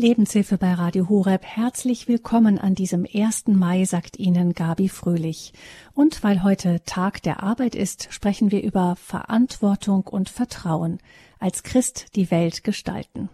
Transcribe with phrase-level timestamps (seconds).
[0.00, 1.44] Lebenshilfe bei Radio Horeb.
[1.44, 3.48] Herzlich willkommen an diesem 1.
[3.48, 5.52] Mai, sagt Ihnen Gabi Fröhlich.
[5.92, 11.00] Und weil heute Tag der Arbeit ist, sprechen wir über Verantwortung und Vertrauen.
[11.38, 13.28] Als Christ die Welt gestalten.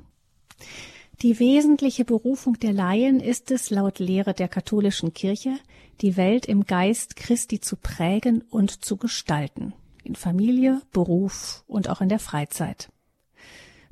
[1.23, 5.53] Die wesentliche Berufung der Laien ist es, laut Lehre der katholischen Kirche,
[6.01, 9.73] die Welt im Geist Christi zu prägen und zu gestalten.
[10.03, 12.89] In Familie, Beruf und auch in der Freizeit.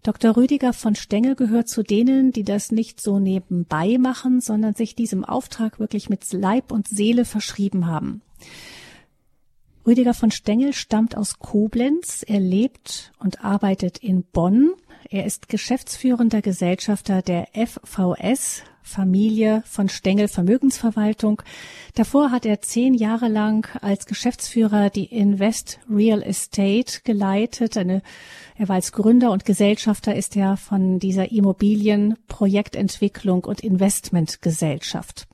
[0.04, 0.36] Dr.
[0.36, 5.24] Rüdiger von Stengel gehört zu denen, die das nicht so nebenbei machen, sondern sich diesem
[5.24, 8.20] Auftrag wirklich mit Leib und Seele verschrieben haben.
[9.86, 12.24] Rüdiger von Stengel stammt aus Koblenz.
[12.26, 14.72] Er lebt und arbeitet in Bonn.
[15.10, 21.42] Er ist geschäftsführender Gesellschafter der FVS, Familie von Stengel Vermögensverwaltung.
[21.94, 27.76] Davor hat er zehn Jahre lang als Geschäftsführer die Invest Real Estate geleitet.
[27.76, 28.00] Eine,
[28.56, 35.26] er war als Gründer und Gesellschafter ist er von dieser Immobilienprojektentwicklung und Investmentgesellschaft.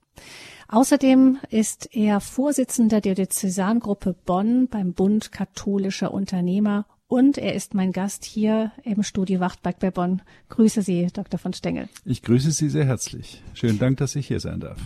[0.72, 7.90] Außerdem ist er Vorsitzender der Diözesangruppe Bonn beim Bund katholischer Unternehmer und er ist mein
[7.90, 10.22] Gast hier im Studio Wachtberg bei Bonn.
[10.48, 11.40] Grüße Sie, Dr.
[11.40, 11.88] von Stengel.
[12.04, 13.42] Ich grüße Sie sehr herzlich.
[13.54, 14.78] Schönen Dank, dass ich hier sein darf.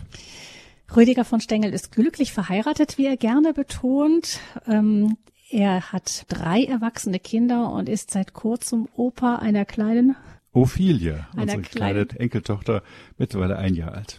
[0.97, 4.41] Rüdiger von Stengel ist glücklich verheiratet, wie er gerne betont.
[4.66, 5.19] Ähm,
[5.50, 10.16] er hat drei erwachsene Kinder und ist seit kurzem Opa einer kleinen
[10.53, 12.83] Ophelia, unsere kleine Enkeltochter,
[13.19, 14.19] mittlerweile ein Jahr alt.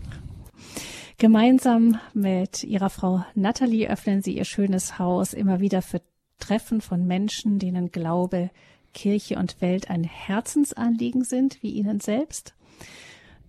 [1.17, 6.01] Gemeinsam mit ihrer Frau Natalie öffnen sie ihr schönes Haus immer wieder für
[6.39, 8.49] Treffen von Menschen, denen Glaube,
[8.93, 12.55] Kirche und Welt ein Herzensanliegen sind, wie Ihnen selbst.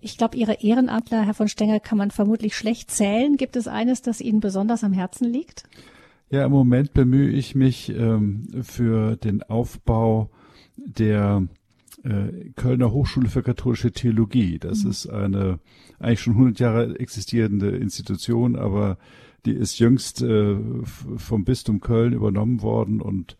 [0.00, 3.36] Ich glaube, Ihre Ehrenamtler, Herr von Stenger, kann man vermutlich schlecht zählen.
[3.36, 5.64] Gibt es eines, das Ihnen besonders am Herzen liegt?
[6.30, 10.30] Ja, im Moment bemühe ich mich ähm, für den Aufbau
[10.76, 11.46] der
[12.06, 14.58] äh, Kölner Hochschule für katholische Theologie.
[14.58, 14.90] Das mhm.
[14.90, 15.58] ist eine
[15.98, 18.98] eigentlich schon 100 Jahre existierende Institution, aber
[19.44, 23.36] die ist jüngst äh, vom Bistum Köln übernommen worden und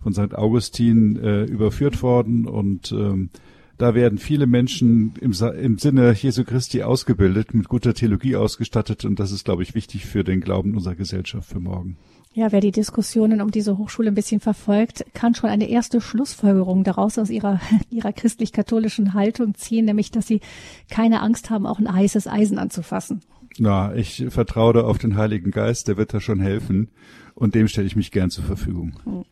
[0.00, 0.34] von St.
[0.34, 3.30] Augustin äh, überführt worden und ähm,
[3.76, 9.18] da werden viele Menschen im, im Sinne Jesu Christi ausgebildet, mit guter Theologie ausgestattet und
[9.18, 11.96] das ist, glaube ich, wichtig für den Glauben unserer Gesellschaft für morgen.
[12.32, 16.84] Ja, wer die Diskussionen um diese Hochschule ein bisschen verfolgt, kann schon eine erste Schlussfolgerung
[16.84, 17.60] daraus aus ihrer,
[17.90, 20.40] ihrer christlich-katholischen Haltung ziehen, nämlich, dass sie
[20.88, 23.22] keine Angst haben, auch ein heißes Eisen anzufassen.
[23.58, 26.88] Na, ich vertraue da auf den Heiligen Geist, der wird da schon helfen
[27.34, 28.92] und dem stelle ich mich gern zur Verfügung.
[29.04, 29.24] Hm.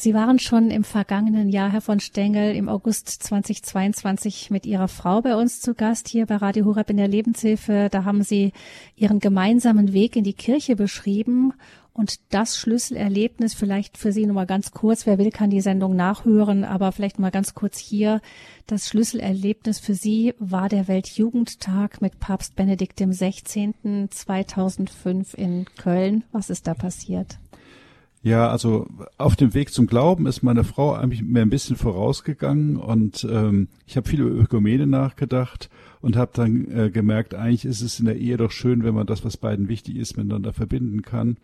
[0.00, 5.22] Sie waren schon im vergangenen Jahr, Herr von Stengel, im August 2022 mit Ihrer Frau
[5.22, 7.88] bei uns zu Gast hier bei Radio Horeb in der Lebenshilfe.
[7.90, 8.52] Da haben Sie
[8.94, 11.52] Ihren gemeinsamen Weg in die Kirche beschrieben
[11.94, 15.04] und das Schlüsselerlebnis vielleicht für Sie nochmal ganz kurz.
[15.04, 18.20] Wer will, kann die Sendung nachhören, aber vielleicht mal ganz kurz hier.
[18.68, 24.08] Das Schlüsselerlebnis für Sie war der Weltjugendtag mit Papst Benedikt 16.
[24.12, 26.22] 2005 in Köln.
[26.30, 27.40] Was ist da passiert?
[28.22, 32.76] Ja, also auf dem Weg zum Glauben ist meine Frau eigentlich mir ein bisschen vorausgegangen
[32.76, 35.70] und ähm, ich habe viel über Ökumene nachgedacht
[36.00, 39.06] und habe dann äh, gemerkt, eigentlich ist es in der Ehe doch schön, wenn man
[39.06, 41.36] das, was beiden wichtig ist, miteinander verbinden kann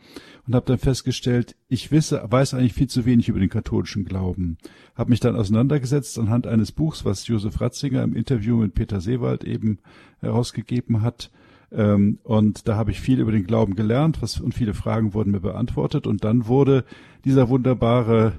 [0.48, 4.58] und habe dann festgestellt, ich wisse, weiß eigentlich viel zu wenig über den katholischen Glauben.
[4.96, 9.44] Habe mich dann auseinandergesetzt anhand eines Buchs, was Josef Ratzinger im Interview mit Peter Seewald
[9.44, 9.78] eben
[10.20, 11.30] herausgegeben hat
[11.74, 15.32] ähm, und da habe ich viel über den Glauben gelernt was, und viele Fragen wurden
[15.32, 16.06] mir beantwortet.
[16.06, 16.84] Und dann wurde
[17.24, 18.34] dieser wunderbare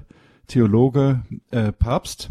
[0.46, 2.30] Theologe äh, Papst.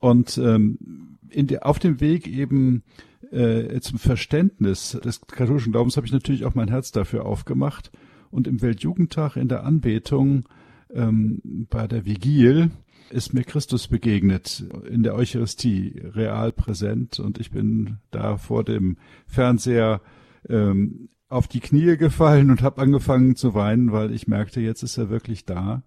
[0.00, 2.82] Und ähm, in der, auf dem Weg eben
[3.30, 7.90] äh, zum Verständnis des katholischen Glaubens habe ich natürlich auch mein Herz dafür aufgemacht.
[8.30, 10.44] Und im Weltjugendtag in der Anbetung
[10.92, 12.70] ähm, bei der Vigil
[13.10, 18.96] ist mir Christus begegnet in der Eucharistie real präsent und ich bin da vor dem
[19.26, 20.00] Fernseher
[20.48, 24.98] ähm, auf die Knie gefallen und habe angefangen zu weinen, weil ich merkte, jetzt ist
[24.98, 25.82] er wirklich da,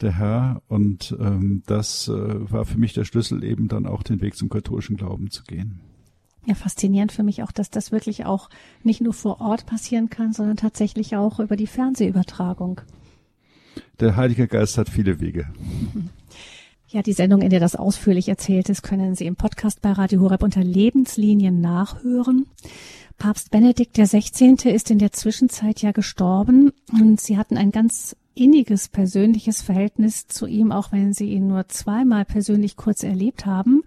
[0.00, 0.62] der Herr.
[0.68, 2.12] Und ähm, das äh,
[2.52, 5.80] war für mich der Schlüssel, eben dann auch den Weg zum katholischen Glauben zu gehen.
[6.46, 8.50] Ja, faszinierend für mich auch, dass das wirklich auch
[8.82, 12.82] nicht nur vor Ort passieren kann, sondern tatsächlich auch über die Fernsehübertragung.
[14.00, 15.46] Der Heilige Geist hat viele Wege.
[16.94, 20.20] Ja, die Sendung, in der das ausführlich erzählt ist, können Sie im Podcast bei Radio
[20.20, 22.46] Horeb unter Lebenslinien nachhören.
[23.18, 24.54] Papst Benedikt XVI.
[24.70, 30.46] ist in der Zwischenzeit ja gestorben und Sie hatten ein ganz inniges persönliches Verhältnis zu
[30.46, 33.82] ihm, auch wenn Sie ihn nur zweimal persönlich kurz erlebt haben.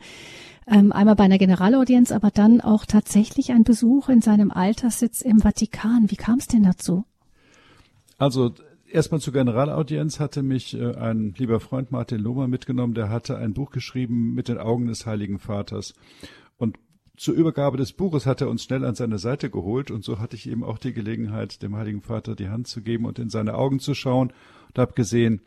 [0.70, 5.40] Ähm, einmal bei einer Generalaudienz, aber dann auch tatsächlich ein Besuch in seinem Alterssitz im
[5.40, 6.12] Vatikan.
[6.12, 7.06] Wie kam es denn dazu?
[8.18, 8.52] Also
[8.98, 13.54] erstmal zur Generalaudienz hatte mich äh, ein lieber Freund Martin Lohmer mitgenommen, der hatte ein
[13.54, 15.94] Buch geschrieben mit den Augen des Heiligen Vaters.
[16.58, 16.78] Und
[17.16, 20.36] zur Übergabe des Buches hat er uns schnell an seine Seite geholt und so hatte
[20.36, 23.54] ich eben auch die Gelegenheit, dem Heiligen Vater die Hand zu geben und in seine
[23.54, 24.34] Augen zu schauen
[24.70, 25.42] und habe gesehen,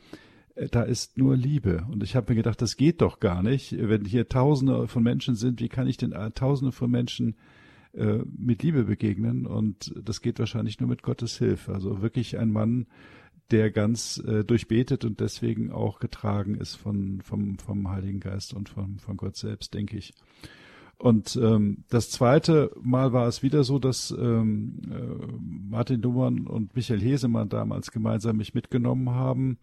[0.54, 1.84] äh, da ist nur Liebe.
[1.90, 3.76] Und ich habe mir gedacht, das geht doch gar nicht.
[3.76, 7.34] Wenn hier Tausende von Menschen sind, wie kann ich denn äh, Tausende von Menschen
[7.94, 9.44] äh, mit Liebe begegnen?
[9.44, 11.74] Und das geht wahrscheinlich nur mit Gottes Hilfe.
[11.74, 12.86] Also wirklich ein Mann,
[13.50, 18.68] der ganz äh, durchbetet und deswegen auch getragen ist von, vom, vom Heiligen Geist und
[18.68, 20.14] von, von Gott selbst, denke ich.
[21.00, 26.76] Und ähm, das zweite Mal war es wieder so, dass ähm, äh, Martin Dummern und
[26.76, 29.56] Michael Hesemann damals gemeinsam mich mitgenommen haben.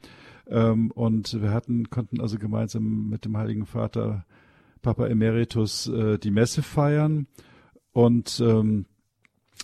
[0.48, 4.26] Ähm, und wir hatten, konnten also gemeinsam mit dem Heiligen Vater
[4.82, 7.28] Papa Emeritus äh, die Messe feiern.
[7.92, 8.88] Und ähm,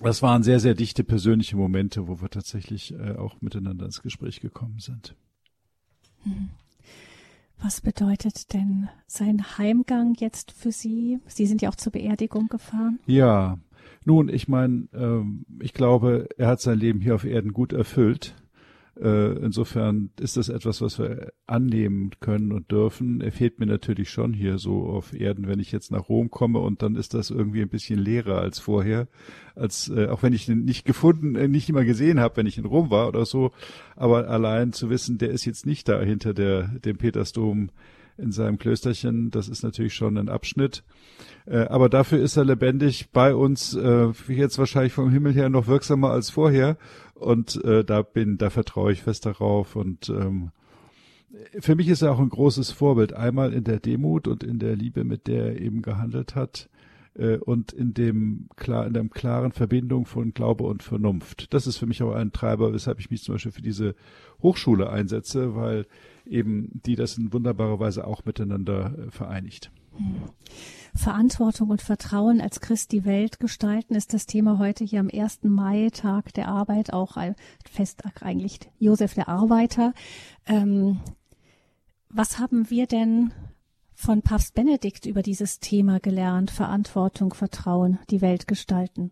[0.01, 4.41] das waren sehr, sehr dichte persönliche Momente, wo wir tatsächlich äh, auch miteinander ins Gespräch
[4.41, 5.15] gekommen sind.
[6.23, 6.49] Hm.
[7.61, 11.19] Was bedeutet denn sein Heimgang jetzt für Sie?
[11.27, 12.99] Sie sind ja auch zur Beerdigung gefahren.
[13.05, 13.57] Ja,
[14.03, 18.35] nun, ich meine, ähm, ich glaube, er hat sein Leben hier auf Erden gut erfüllt.
[18.99, 23.21] Äh, insofern ist das etwas, was wir annehmen können und dürfen.
[23.21, 26.59] Er fehlt mir natürlich schon hier so auf Erden, wenn ich jetzt nach Rom komme
[26.59, 29.07] und dann ist das irgendwie ein bisschen leerer als vorher,
[29.55, 32.59] als äh, auch wenn ich ihn nicht gefunden, äh, nicht immer gesehen habe, wenn ich
[32.59, 33.51] in Rom war oder so.
[33.95, 37.71] Aber allein zu wissen, der ist jetzt nicht da hinter der dem Petersdom
[38.17, 40.83] in seinem Klösterchen, das ist natürlich schon ein Abschnitt.
[41.45, 45.67] Äh, aber dafür ist er lebendig bei uns, äh, jetzt wahrscheinlich vom Himmel her noch
[45.67, 46.77] wirksamer als vorher.
[47.15, 49.75] Und äh, da bin, da vertraue ich fest darauf.
[49.75, 50.51] Und ähm,
[51.59, 53.13] für mich ist er auch ein großes Vorbild.
[53.13, 56.69] Einmal in der Demut und in der Liebe, mit der er eben gehandelt hat
[57.15, 61.53] äh, und in dem klar in der klaren Verbindung von Glaube und Vernunft.
[61.53, 63.95] Das ist für mich auch ein Treiber, weshalb ich mich zum Beispiel für diese
[64.41, 65.85] Hochschule einsetze, weil
[66.25, 69.71] eben die das in wunderbarer Weise auch miteinander äh, vereinigt.
[70.95, 75.43] Verantwortung und Vertrauen als Christ die Welt gestalten ist das Thema heute hier am 1.
[75.43, 77.35] Mai, Tag der Arbeit, auch ein
[77.69, 79.93] Festtag eigentlich Josef der Arbeiter.
[80.47, 80.99] Ähm,
[82.09, 83.33] was haben wir denn
[84.03, 86.51] von Papst Benedikt über dieses Thema gelernt?
[86.51, 89.11] Verantwortung, Vertrauen, die Welt gestalten.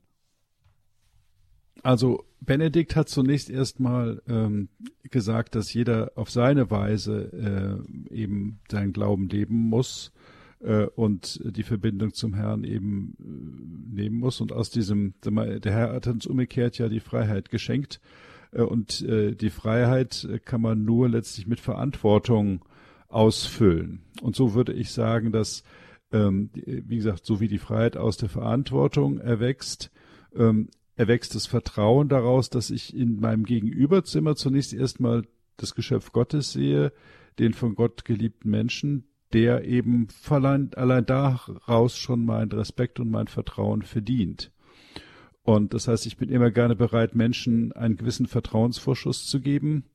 [1.81, 4.67] Also Benedikt hat zunächst erstmal ähm,
[5.03, 10.11] gesagt, dass jeder auf seine Weise äh, eben seinen Glauben leben muss
[10.59, 14.41] äh, und die Verbindung zum Herrn eben äh, nehmen muss.
[14.41, 18.01] Und aus diesem, der Herr hat uns umgekehrt ja die Freiheit geschenkt.
[18.51, 22.65] Äh, und äh, die Freiheit kann man nur letztlich mit Verantwortung
[23.11, 24.01] ausfüllen.
[24.21, 25.63] Und so würde ich sagen, dass,
[26.11, 29.91] ähm, wie gesagt, so wie die Freiheit aus der Verantwortung erwächst,
[30.35, 35.23] ähm, erwächst das Vertrauen daraus, dass ich in meinem Gegenüberzimmer zunächst erstmal
[35.57, 36.91] das Geschöpf Gottes sehe,
[37.39, 43.27] den von Gott geliebten Menschen, der eben allein, allein daraus schon mein Respekt und mein
[43.27, 44.51] Vertrauen verdient.
[45.43, 49.85] Und das heißt, ich bin immer gerne bereit, Menschen einen gewissen Vertrauensvorschuss zu geben.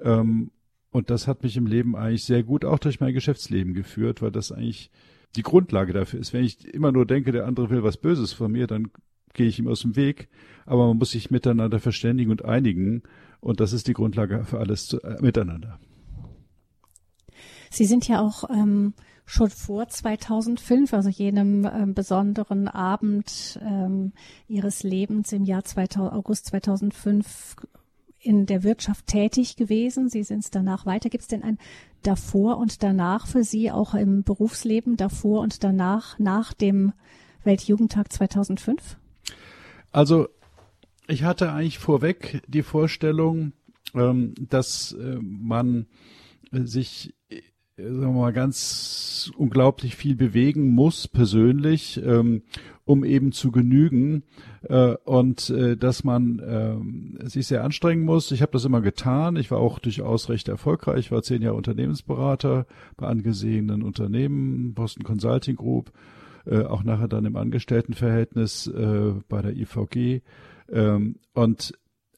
[0.00, 0.50] Ähm,
[0.96, 4.30] und das hat mich im Leben eigentlich sehr gut auch durch mein Geschäftsleben geführt, weil
[4.30, 4.90] das eigentlich
[5.36, 6.32] die Grundlage dafür ist.
[6.32, 8.88] Wenn ich immer nur denke, der andere will was Böses von mir, dann
[9.34, 10.30] gehe ich ihm aus dem Weg.
[10.64, 13.02] Aber man muss sich miteinander verständigen und einigen.
[13.40, 15.78] Und das ist die Grundlage für alles zu, äh, miteinander.
[17.68, 18.94] Sie sind ja auch ähm,
[19.26, 24.14] schon vor 2005, also jenem ähm, besonderen Abend ähm,
[24.48, 27.56] Ihres Lebens im Jahr 2000, August 2005
[28.26, 30.08] in der Wirtschaft tätig gewesen.
[30.08, 31.08] Sie sind es danach weiter.
[31.08, 31.58] Gibt es denn ein
[32.02, 36.92] davor und danach für Sie auch im Berufsleben, davor und danach, nach dem
[37.44, 38.96] Weltjugendtag 2005?
[39.92, 40.28] Also
[41.08, 43.52] ich hatte eigentlich vorweg die Vorstellung,
[43.94, 45.86] ähm, dass äh, man
[46.52, 47.14] sich
[47.76, 52.42] sagen wir mal, ganz unglaublich viel bewegen muss, persönlich, ähm,
[52.86, 54.22] um eben zu genügen
[54.62, 58.30] äh, und äh, dass man äh, sich sehr anstrengen muss.
[58.30, 59.36] Ich habe das immer getan.
[59.36, 61.00] Ich war auch durchaus recht erfolgreich.
[61.00, 62.66] Ich war zehn Jahre Unternehmensberater
[62.96, 65.92] bei angesehenen Unternehmen, Boston Consulting Group,
[66.46, 70.22] äh, auch nachher dann im Angestelltenverhältnis äh, bei der IVG.
[70.72, 71.74] Ähm, und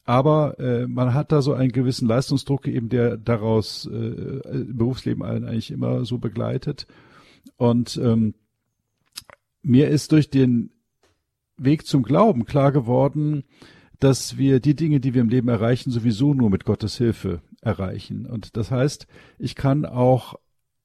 [0.09, 5.45] aber äh, man hat da so einen gewissen Leistungsdruck eben, der daraus äh, Berufsleben allen
[5.45, 6.87] eigentlich immer so begleitet.
[7.59, 8.33] Und ähm,
[9.61, 10.71] mir ist durch den
[11.59, 13.45] Weg zum Glauben klar geworden,
[14.01, 18.25] dass wir die Dinge, die wir im Leben erreichen, sowieso nur mit Gottes Hilfe erreichen.
[18.25, 19.07] Und das heißt,
[19.39, 20.37] ich kann auch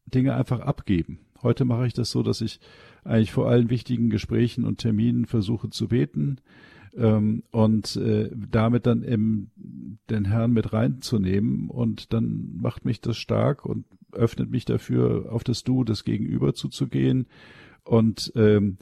[0.05, 1.19] Dinge einfach abgeben.
[1.41, 2.59] Heute mache ich das so, dass ich
[3.05, 6.41] eigentlich vor allen wichtigen Gesprächen und Terminen versuche zu beten
[6.97, 9.51] ähm, und äh, damit dann eben
[10.09, 15.43] den Herrn mit reinzunehmen und dann macht mich das stark und öffnet mich dafür, auf
[15.43, 17.27] das Du des Gegenüber zuzugehen
[17.83, 18.77] und ähm,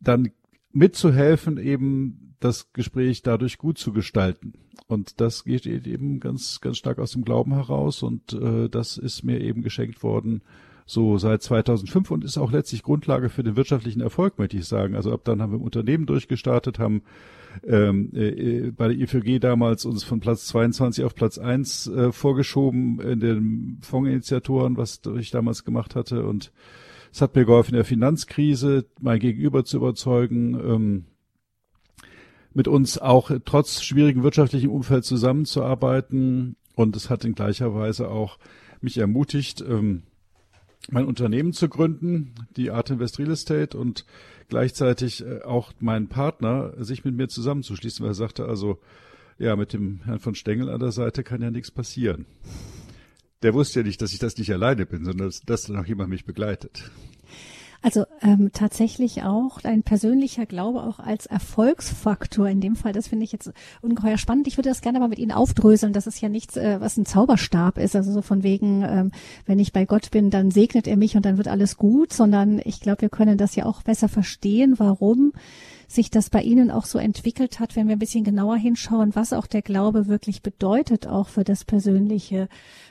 [0.00, 0.30] dann
[0.72, 4.54] mitzuhelfen, eben das Gespräch dadurch gut zu gestalten.
[4.86, 9.22] Und das geht eben ganz, ganz stark aus dem Glauben heraus und äh, das ist
[9.22, 10.42] mir eben geschenkt worden
[10.86, 14.96] so seit 2005 und ist auch letztlich Grundlage für den wirtschaftlichen Erfolg, möchte ich sagen.
[14.96, 17.02] Also ab dann haben wir im Unternehmen durchgestartet, haben
[17.66, 23.00] ähm, äh, bei der IVG damals uns von Platz 22 auf Platz 1 äh, vorgeschoben
[23.00, 26.52] in den Fondsinitiatoren, was ich damals gemacht hatte und
[27.12, 31.04] es hat mir geholfen, in der Finanzkrise mein Gegenüber zu überzeugen, ähm,
[32.54, 36.56] mit uns auch trotz schwierigen wirtschaftlichen Umfeld zusammenzuarbeiten.
[36.74, 38.38] Und es hat in gleicher Weise auch
[38.80, 40.04] mich ermutigt, ähm,
[40.90, 44.04] mein Unternehmen zu gründen, die Art Invest Real Estate und
[44.48, 48.80] gleichzeitig äh, auch meinen Partner sich mit mir zusammenzuschließen, weil er sagte also,
[49.38, 52.26] ja, mit dem Herrn von Stengel an der Seite kann ja nichts passieren.
[53.42, 56.10] Der wusste ja nicht, dass ich das nicht alleine bin, sondern dass, dass noch jemand
[56.10, 56.90] mich begleitet.
[57.82, 62.92] Also ähm, tatsächlich auch ein persönlicher Glaube auch als Erfolgsfaktor in dem Fall.
[62.92, 64.46] Das finde ich jetzt ungeheuer spannend.
[64.46, 65.92] Ich würde das gerne mal mit Ihnen aufdröseln.
[65.92, 67.96] Das ist ja nichts, äh, was ein Zauberstab ist.
[67.96, 69.10] Also so von wegen, ähm,
[69.46, 72.12] wenn ich bei Gott bin, dann segnet er mich und dann wird alles gut.
[72.12, 75.32] Sondern ich glaube, wir können das ja auch besser verstehen, warum
[75.88, 79.32] sich das bei Ihnen auch so entwickelt hat, wenn wir ein bisschen genauer hinschauen, was
[79.32, 82.48] auch der Glaube wirklich bedeutet, auch für das persönliche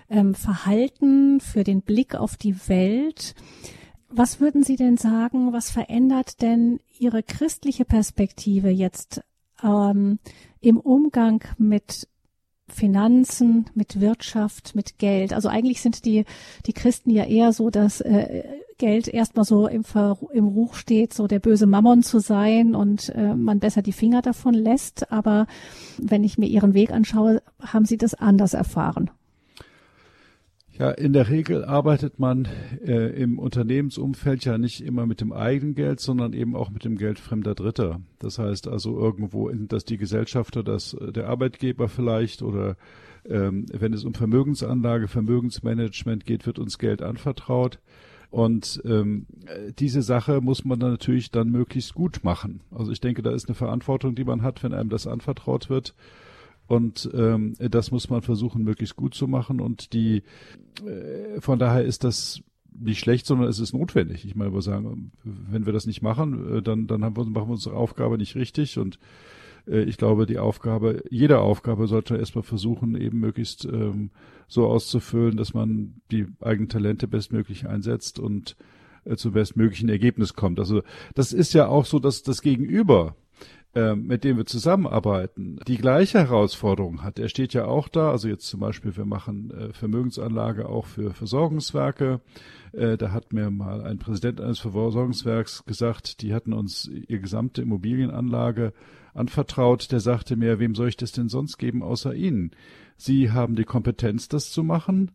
[0.10, 3.36] ähm, Verhalten, für den Blick auf die Welt.
[4.14, 9.24] Was würden Sie denn sagen, was verändert denn Ihre christliche Perspektive jetzt
[9.64, 10.20] ähm,
[10.60, 12.10] im Umgang mit
[12.68, 15.32] Finanzen, mit Wirtschaft, mit Geld?
[15.32, 16.26] Also eigentlich sind die,
[16.66, 18.44] die Christen ja eher so, dass äh,
[18.78, 23.10] Geld erstmal so im, Ver, im Ruch steht, so der böse Mammon zu sein und
[23.16, 25.10] äh, man besser die Finger davon lässt.
[25.12, 25.48] Aber
[25.98, 29.10] wenn ich mir Ihren Weg anschaue, haben Sie das anders erfahren.
[30.82, 32.48] Ja, in der Regel arbeitet man
[32.84, 36.98] äh, im Unternehmensumfeld ja nicht immer mit dem eigenen Geld, sondern eben auch mit dem
[36.98, 38.02] Geld fremder Dritter.
[38.18, 42.78] Das heißt also irgendwo, in, dass die Gesellschafter, dass der Arbeitgeber vielleicht oder
[43.30, 47.78] ähm, wenn es um Vermögensanlage, Vermögensmanagement geht, wird uns Geld anvertraut.
[48.32, 49.28] Und ähm,
[49.78, 52.62] diese Sache muss man dann natürlich dann möglichst gut machen.
[52.72, 55.94] Also ich denke, da ist eine Verantwortung, die man hat, wenn einem das anvertraut wird.
[56.72, 59.60] Und ähm, das muss man versuchen, möglichst gut zu machen.
[59.60, 60.24] Und die
[60.86, 62.42] äh, von daher ist das
[62.74, 64.24] nicht schlecht, sondern es ist notwendig.
[64.24, 67.50] Ich meine, wir sagen, wenn wir das nicht machen, äh, dann, dann haben wir, machen
[67.50, 68.78] wir unsere Aufgabe nicht richtig.
[68.78, 69.00] Und
[69.68, 74.12] äh, ich glaube, die Aufgabe, jede Aufgabe sollte erstmal versuchen, eben möglichst ähm,
[74.48, 78.56] so auszufüllen, dass man die eigenen Talente bestmöglich einsetzt und
[79.04, 80.58] äh, zum bestmöglichen Ergebnis kommt.
[80.58, 80.84] Also
[81.16, 83.18] das ist ja auch so, dass das Gegenüber
[83.74, 87.20] mit dem wir zusammenarbeiten, die gleiche Herausforderung hat.
[87.20, 91.14] Er steht ja auch da, also jetzt zum Beispiel, wir machen äh, Vermögensanlage auch für
[91.14, 92.20] Versorgungswerke.
[92.74, 97.62] Äh, da hat mir mal ein Präsident eines Versorgungswerks gesagt, die hatten uns ihr gesamte
[97.62, 98.74] Immobilienanlage
[99.14, 99.92] anvertraut.
[99.92, 102.52] Der sagte mir, wem soll ich das denn sonst geben außer Ihnen?
[102.98, 105.12] Sie haben die Kompetenz, das zu machen.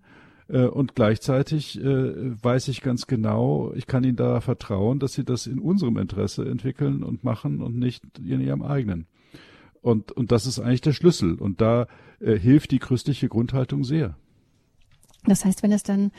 [0.48, 5.24] Äh, und gleichzeitig äh, weiß ich ganz genau, ich kann Ihnen da vertrauen, dass Sie
[5.24, 9.06] das in unserem Interesse entwickeln und machen und nicht in Ihrem eigenen.
[9.82, 11.34] Und, und das ist eigentlich der Schlüssel.
[11.34, 11.86] Und da
[12.20, 14.16] äh, hilft die christliche Grundhaltung sehr.
[15.24, 16.12] Das heißt, wenn es dann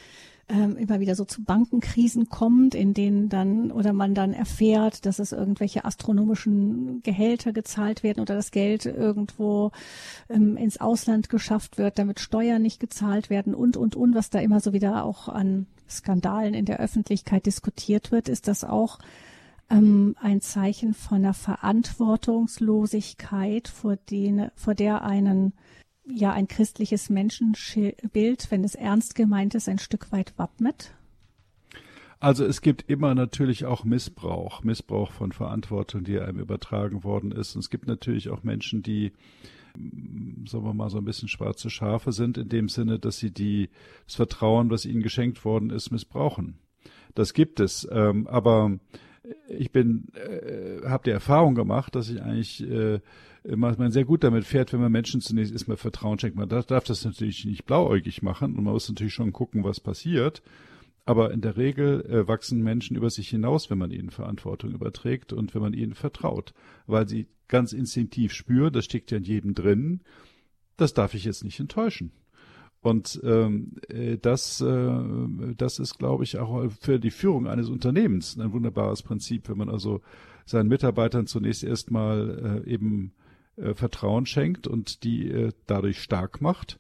[0.50, 5.20] ähm, immer wieder so zu Bankenkrisen kommt, in denen dann oder man dann erfährt, dass
[5.20, 9.72] es irgendwelche astronomischen Gehälter gezahlt werden oder das Geld irgendwo
[10.30, 14.40] ähm, ins Ausland geschafft wird, damit Steuern nicht gezahlt werden und und und, was da
[14.40, 19.00] immer so wieder auch an Skandalen in der Öffentlichkeit diskutiert wird, ist das auch
[19.70, 25.52] ähm, ein Zeichen von einer Verantwortungslosigkeit, vor, den, vor der einen
[26.10, 30.94] ja ein christliches Menschenbild, wenn es ernst gemeint ist, ein Stück weit wappnet?
[32.20, 37.56] Also es gibt immer natürlich auch Missbrauch, Missbrauch von Verantwortung, die einem übertragen worden ist.
[37.56, 39.12] Und es gibt natürlich auch Menschen, die,
[39.78, 43.32] mm, sagen wir mal, so ein bisschen schwarze Schafe sind, in dem Sinne, dass sie
[43.32, 43.70] die,
[44.06, 46.58] das Vertrauen, was ihnen geschenkt worden ist, missbrauchen.
[47.14, 47.88] Das gibt es.
[47.92, 48.80] Ähm, aber
[49.48, 53.00] ich bin, äh, habe die Erfahrung gemacht, dass ich eigentlich äh,
[53.56, 56.36] man sehr gut damit fährt, wenn man Menschen zunächst erstmal Vertrauen schenkt.
[56.36, 59.80] Man darf, darf das natürlich nicht blauäugig machen und man muss natürlich schon gucken, was
[59.80, 60.42] passiert.
[61.06, 65.32] Aber in der Regel äh, wachsen Menschen über sich hinaus, wenn man ihnen Verantwortung überträgt
[65.32, 66.54] und wenn man ihnen vertraut,
[66.86, 70.02] weil sie ganz instinktiv spüren, das steckt ja in jedem drin,
[70.76, 72.12] das darf ich jetzt nicht enttäuschen.
[72.82, 75.00] Und ähm, äh, das, äh,
[75.58, 79.70] das ist, glaube ich, auch für die Führung eines Unternehmens ein wunderbares Prinzip, wenn man
[79.70, 80.02] also
[80.46, 83.14] seinen Mitarbeitern zunächst erstmal äh, eben
[83.58, 86.80] äh, Vertrauen schenkt und die äh, dadurch stark macht,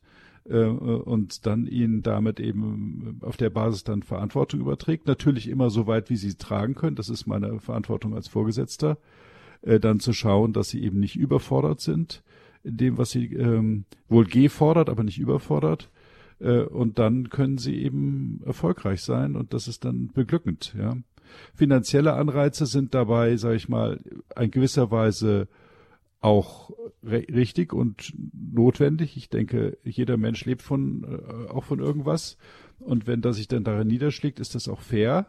[0.49, 5.07] äh, und dann ihnen damit eben auf der Basis dann Verantwortung überträgt.
[5.07, 6.95] Natürlich immer so weit, wie sie tragen können.
[6.95, 8.97] Das ist meine Verantwortung als Vorgesetzter.
[9.61, 12.23] Äh, dann zu schauen, dass sie eben nicht überfordert sind in
[12.75, 15.89] dem, was sie ähm, wohl gefordert, aber nicht überfordert.
[16.39, 20.75] Äh, und dann können sie eben erfolgreich sein und das ist dann beglückend.
[20.77, 20.97] Ja.
[21.53, 23.99] Finanzielle Anreize sind dabei, sage ich mal,
[24.39, 25.47] in gewisser Weise
[26.19, 26.71] auch
[27.03, 29.17] richtig und notwendig.
[29.17, 32.37] Ich denke, jeder Mensch lebt von äh, auch von irgendwas
[32.79, 35.27] und wenn das sich dann darin niederschlägt, ist das auch fair,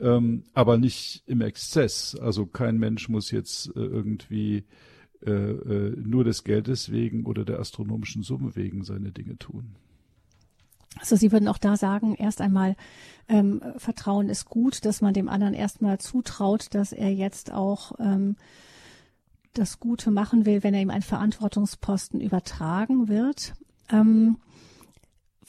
[0.00, 2.14] ähm, aber nicht im Exzess.
[2.14, 4.64] Also kein Mensch muss jetzt äh, irgendwie
[5.24, 9.76] nur des Geldes wegen oder der astronomischen Summe wegen seine Dinge tun.
[10.98, 12.76] Also Sie würden auch da sagen, erst einmal
[13.28, 18.36] ähm, Vertrauen ist gut, dass man dem anderen erstmal zutraut, dass er jetzt auch ähm,
[19.54, 23.54] das Gute machen will, wenn er ihm einen Verantwortungsposten übertragen wird.
[23.90, 24.36] Ähm,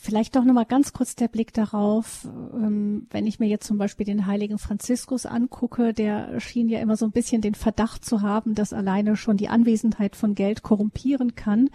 [0.04, 4.06] vielleicht doch nochmal ganz kurz der Blick darauf, ähm, wenn ich mir jetzt zum Beispiel
[4.06, 8.54] den heiligen Franziskus angucke, der schien ja immer so ein bisschen den Verdacht zu haben,
[8.54, 11.70] dass alleine schon die Anwesenheit von Geld korrumpieren kann.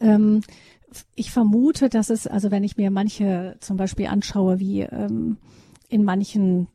[0.00, 0.42] Ähm,
[1.14, 5.38] ich vermute, dass es, also wenn ich mir manche zum Beispiel anschaue, wie ähm,
[5.88, 6.68] in manchen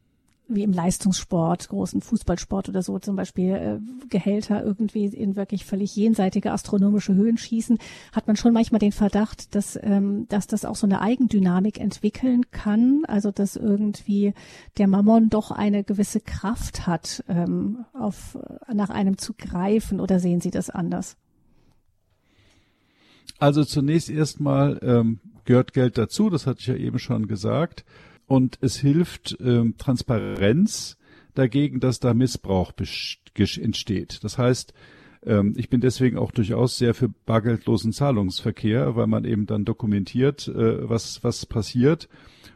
[0.49, 5.95] wie im Leistungssport, großen Fußballsport oder so zum Beispiel äh, Gehälter irgendwie in wirklich völlig
[5.95, 7.77] jenseitige astronomische Höhen schießen,
[8.11, 12.49] hat man schon manchmal den Verdacht, dass, ähm, dass das auch so eine Eigendynamik entwickeln
[12.51, 14.33] kann, also dass irgendwie
[14.77, 18.37] der Mammon doch eine gewisse Kraft hat, ähm, auf,
[18.73, 19.99] nach einem zu greifen.
[19.99, 21.17] Oder sehen Sie das anders?
[23.39, 27.85] Also zunächst erstmal ähm, gehört Geld dazu, das hatte ich ja eben schon gesagt
[28.27, 30.97] und es hilft ähm, Transparenz
[31.33, 32.73] dagegen, dass da Missbrauch
[33.37, 34.23] entsteht.
[34.23, 34.73] Das heißt,
[35.25, 40.47] ähm, ich bin deswegen auch durchaus sehr für bargeldlosen Zahlungsverkehr, weil man eben dann dokumentiert,
[40.47, 42.09] äh, was, was passiert.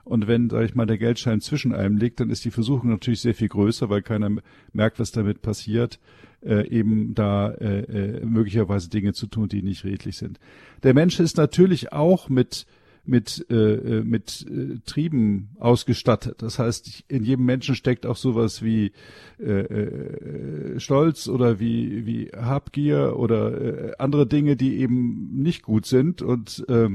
[0.03, 3.21] Und wenn, sag ich mal, der Geldschein zwischen einem liegt, dann ist die Versuchung natürlich
[3.21, 4.29] sehr viel größer, weil keiner
[4.73, 5.99] merkt, was damit passiert,
[6.43, 10.39] äh, eben da äh, äh, möglicherweise Dinge zu tun, die nicht redlich sind.
[10.81, 12.65] Der Mensch ist natürlich auch mit
[13.03, 16.41] mit, äh, äh, mit äh, Trieben ausgestattet.
[16.41, 18.91] Das heißt, in jedem Menschen steckt auch sowas wie
[19.39, 25.85] äh, äh, Stolz oder wie, wie Habgier oder äh, andere Dinge, die eben nicht gut
[25.85, 26.89] sind und äh,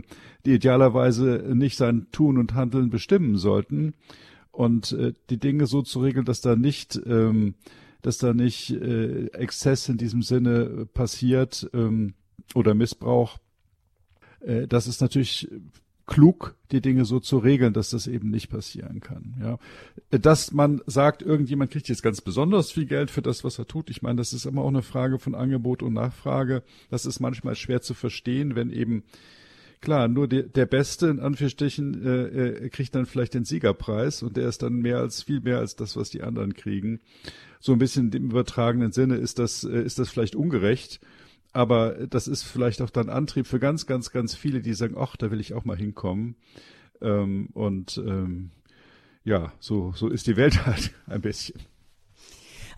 [0.45, 3.95] die idealerweise nicht sein Tun und Handeln bestimmen sollten.
[4.53, 7.55] Und äh, die Dinge so zu regeln, dass da nicht ähm,
[8.07, 12.15] dass da nicht äh, Exzess in diesem Sinne passiert ähm,
[12.55, 13.39] oder Missbrauch.
[14.41, 15.49] Äh, das ist natürlich
[16.07, 19.35] klug, die Dinge so zu regeln, dass das eben nicht passieren kann.
[19.41, 19.59] Ja,
[20.11, 23.91] dass man sagt, irgendjemand kriegt jetzt ganz besonders viel Geld für das, was er tut.
[23.91, 26.63] Ich meine, das ist immer auch eine Frage von Angebot und Nachfrage.
[26.91, 29.03] Das ist manchmal schwer zu verstehen, wenn eben
[29.81, 34.37] klar nur der, der Beste in Anführungsstrichen äh, äh, kriegt dann vielleicht den Siegerpreis und
[34.37, 37.01] der ist dann mehr als viel mehr als das, was die anderen kriegen.
[37.61, 41.01] So ein bisschen im übertragenen Sinne ist das äh, ist das vielleicht ungerecht
[41.57, 45.17] aber das ist vielleicht auch dann Antrieb für ganz, ganz, ganz viele, die sagen, ach,
[45.17, 46.37] da will ich auch mal hinkommen.
[47.01, 48.51] Ähm, und ähm,
[49.25, 51.59] ja, so, so ist die Welt halt ein bisschen.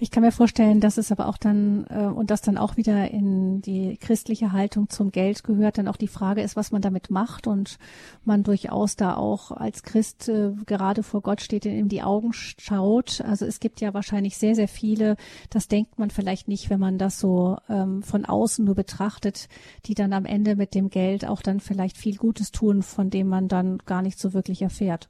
[0.01, 3.11] Ich kann mir vorstellen, dass es aber auch dann äh, und das dann auch wieder
[3.11, 7.11] in die christliche Haltung zum Geld gehört, dann auch die Frage ist, was man damit
[7.11, 7.79] macht und
[8.25, 12.33] man durchaus da auch als Christ äh, gerade vor Gott steht, in ihm die Augen
[12.33, 13.21] schaut.
[13.23, 15.17] Also es gibt ja wahrscheinlich sehr, sehr viele,
[15.51, 19.49] das denkt man vielleicht nicht, wenn man das so ähm, von außen nur betrachtet,
[19.87, 23.27] die dann am Ende mit dem Geld auch dann vielleicht viel Gutes tun, von dem
[23.27, 25.09] man dann gar nicht so wirklich erfährt.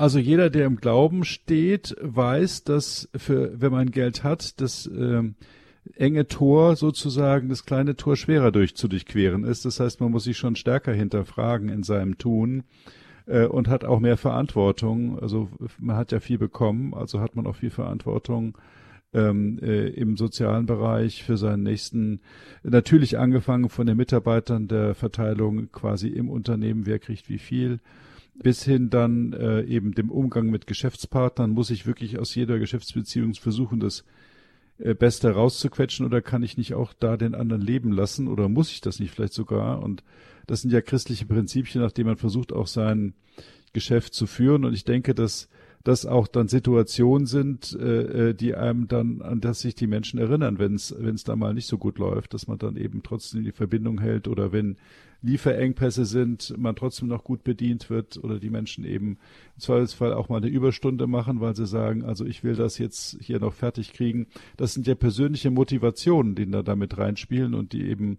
[0.00, 5.34] Also jeder, der im Glauben steht, weiß, dass für, wenn man Geld hat, das ähm,
[5.94, 9.66] enge Tor sozusagen, das kleine Tor schwerer durch zu durchqueren ist.
[9.66, 12.62] Das heißt, man muss sich schon stärker hinterfragen in seinem Tun
[13.26, 15.18] äh, und hat auch mehr Verantwortung.
[15.18, 18.56] Also man hat ja viel bekommen, also hat man auch viel Verantwortung
[19.12, 22.22] ähm, äh, im sozialen Bereich für seinen nächsten,
[22.62, 27.80] natürlich angefangen von den Mitarbeitern der Verteilung quasi im Unternehmen, wer kriegt wie viel
[28.42, 33.34] bis hin dann äh, eben dem Umgang mit Geschäftspartnern, muss ich wirklich aus jeder Geschäftsbeziehung
[33.34, 34.04] versuchen, das
[34.78, 38.70] äh, Beste rauszuquetschen oder kann ich nicht auch da den anderen leben lassen oder muss
[38.70, 39.82] ich das nicht vielleicht sogar?
[39.82, 40.02] Und
[40.46, 43.14] das sind ja christliche Prinzipien, nach denen man versucht, auch sein
[43.74, 44.64] Geschäft zu führen.
[44.64, 45.48] Und ich denke, dass
[45.84, 50.18] das auch dann Situationen sind, äh, äh die einem dann, an das sich die Menschen
[50.18, 53.02] erinnern, wenn es wenn es da mal nicht so gut läuft, dass man dann eben
[53.02, 54.76] trotzdem die Verbindung hält oder wenn
[55.22, 59.18] Lieferengpässe sind, man trotzdem noch gut bedient wird oder die Menschen eben
[59.56, 63.18] im Zweifelsfall auch mal eine Überstunde machen, weil sie sagen, also ich will das jetzt
[63.20, 64.26] hier noch fertig kriegen.
[64.56, 68.18] Das sind ja persönliche Motivationen, die da damit reinspielen und die eben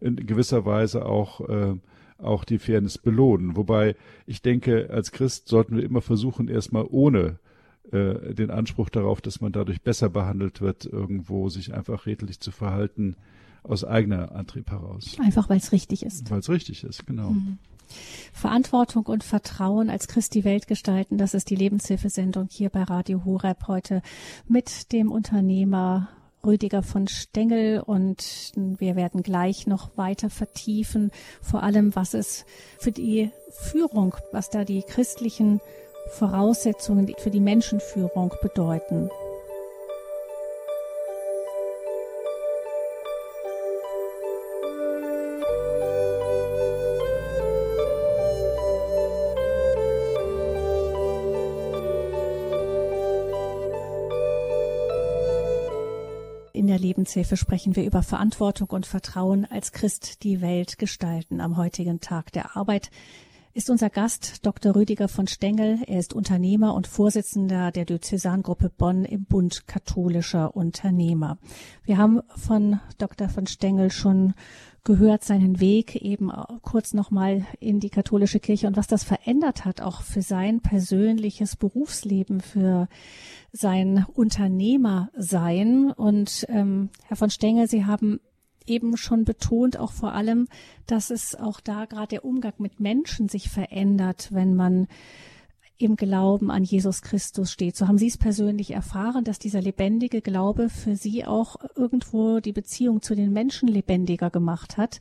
[0.00, 1.74] in gewisser Weise auch äh,
[2.18, 3.56] auch die Fairness belohnen.
[3.56, 7.38] Wobei ich denke, als Christ sollten wir immer versuchen, erstmal ohne
[7.90, 12.50] äh, den Anspruch darauf, dass man dadurch besser behandelt wird, irgendwo sich einfach redlich zu
[12.50, 13.16] verhalten,
[13.62, 15.16] aus eigener Antrieb heraus.
[15.20, 16.30] Einfach weil es richtig ist.
[16.30, 17.30] Weil es richtig ist, genau.
[17.30, 17.58] Mhm.
[18.32, 23.24] Verantwortung und Vertrauen als Christ die Welt gestalten, das ist die Lebenshilfesendung hier bei Radio
[23.24, 24.02] Horeb heute
[24.48, 26.08] mit dem Unternehmer
[26.44, 32.44] Rüdiger von Stengel und wir werden gleich noch weiter vertiefen, vor allem was es
[32.78, 35.60] für die Führung, was da die christlichen
[36.10, 39.08] Voraussetzungen für die Menschenführung bedeuten.
[57.02, 62.30] Lebenshilfe sprechen wir über Verantwortung und Vertrauen als Christ die Welt gestalten am heutigen Tag
[62.30, 62.90] der Arbeit
[63.54, 64.76] ist unser Gast Dr.
[64.76, 65.80] Rüdiger von Stengel.
[65.86, 71.38] Er ist Unternehmer und Vorsitzender der Diözesangruppe Bonn im Bund katholischer Unternehmer.
[71.84, 73.28] Wir haben von Dr.
[73.28, 74.32] von Stengel schon
[74.84, 76.30] gehört, seinen Weg eben
[76.62, 81.56] kurz nochmal in die katholische Kirche und was das verändert hat, auch für sein persönliches
[81.56, 82.88] Berufsleben, für
[83.52, 85.92] sein Unternehmersein.
[85.92, 88.20] Und ähm, Herr von Stengel, Sie haben
[88.66, 90.48] eben schon betont, auch vor allem,
[90.86, 94.88] dass es auch da gerade der Umgang mit Menschen sich verändert, wenn man
[95.78, 97.76] im Glauben an Jesus Christus steht.
[97.76, 102.52] So haben Sie es persönlich erfahren, dass dieser lebendige Glaube für Sie auch irgendwo die
[102.52, 105.00] Beziehung zu den Menschen lebendiger gemacht hat.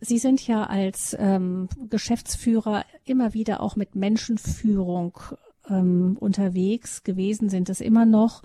[0.00, 5.18] Sie sind ja als ähm, Geschäftsführer immer wieder auch mit Menschenführung
[5.68, 8.42] ähm, unterwegs gewesen, sind es immer noch.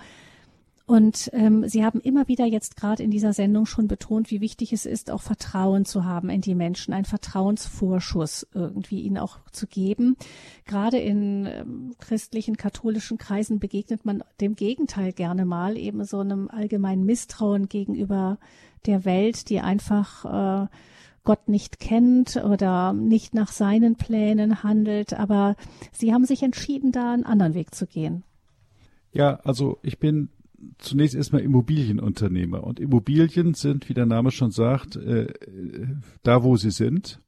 [0.86, 4.74] Und ähm, Sie haben immer wieder jetzt gerade in dieser Sendung schon betont, wie wichtig
[4.74, 9.66] es ist, auch Vertrauen zu haben in die Menschen, einen Vertrauensvorschuss irgendwie ihnen auch zu
[9.66, 10.18] geben.
[10.66, 16.50] Gerade in ähm, christlichen, katholischen Kreisen begegnet man dem Gegenteil gerne mal, eben so einem
[16.50, 18.38] allgemeinen Misstrauen gegenüber
[18.86, 20.68] der Welt, die einfach äh,
[21.24, 25.14] Gott nicht kennt oder nicht nach seinen Plänen handelt.
[25.14, 25.56] Aber
[25.94, 28.24] Sie haben sich entschieden, da einen anderen Weg zu gehen.
[29.14, 30.30] Ja, also ich bin
[30.78, 32.64] zunächst erstmal Immobilienunternehmer.
[32.64, 35.28] Und Immobilien sind, wie der Name schon sagt, äh,
[36.24, 37.20] da, wo sie sind.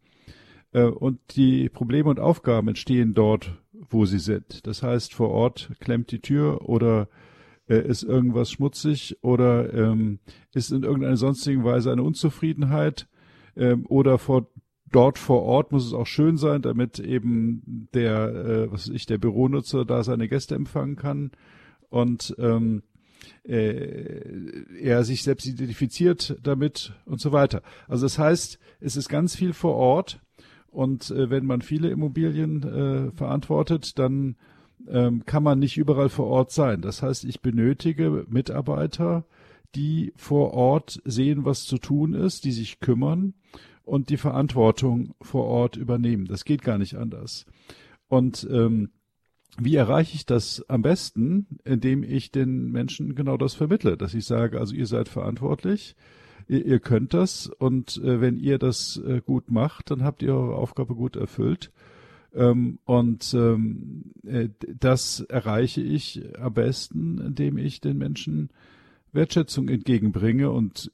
[0.72, 4.66] Äh, und die Probleme und Aufgaben entstehen dort, wo sie sind.
[4.68, 7.08] Das heißt, vor Ort klemmt die Tür oder
[7.68, 10.20] äh, ist irgendwas schmutzig oder ähm,
[10.54, 13.08] ist in irgendeiner sonstigen Weise eine Unzufriedenheit
[13.56, 14.48] ähm, oder vor
[14.92, 19.06] dort vor Ort muss es auch schön sein, damit eben der, äh, was weiß ich,
[19.06, 21.32] der Büronutzer da seine Gäste empfangen kann.
[21.90, 22.84] Und ähm,
[23.48, 27.62] äh, er sich selbst identifiziert damit und so weiter.
[27.88, 30.20] Also das heißt, es ist ganz viel vor Ort
[30.68, 34.36] und äh, wenn man viele Immobilien äh, verantwortet, dann
[34.88, 36.82] ähm, kann man nicht überall vor Ort sein.
[36.82, 39.26] Das heißt, ich benötige Mitarbeiter,
[39.74, 43.34] die vor Ort sehen, was zu tun ist, die sich kümmern
[43.84, 46.26] und die Verantwortung vor Ort übernehmen.
[46.26, 47.46] Das geht gar nicht anders.
[48.08, 48.90] Und ähm,
[49.58, 54.26] wie erreiche ich das am besten, indem ich den Menschen genau das vermittle, dass ich
[54.26, 55.96] sage, also ihr seid verantwortlich,
[56.48, 60.34] ihr, ihr könnt das und äh, wenn ihr das äh, gut macht, dann habt ihr
[60.36, 61.72] eure Aufgabe gut erfüllt.
[62.34, 68.50] Ähm, und ähm, äh, das erreiche ich am besten, indem ich den Menschen
[69.14, 70.92] Wertschätzung entgegenbringe und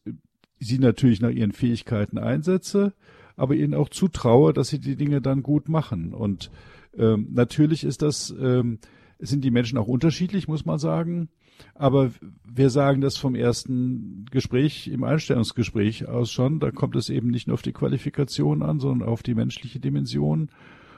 [0.60, 2.94] sie natürlich nach ihren Fähigkeiten einsetze,
[3.36, 6.52] aber ihnen auch zutraue, dass sie die Dinge dann gut machen und
[6.98, 8.80] ähm, natürlich ist das, ähm,
[9.20, 11.30] sind die Menschen auch unterschiedlich, muss man sagen.
[11.76, 12.12] Aber
[12.44, 16.60] wir sagen das vom ersten Gespräch, im Einstellungsgespräch aus schon.
[16.60, 20.50] Da kommt es eben nicht nur auf die Qualifikation an, sondern auf die menschliche Dimension.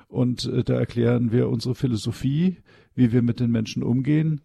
[0.08, 2.58] Und äh, da erklären wir unsere Philosophie,
[2.96, 4.42] wie wir mit den Menschen umgehen.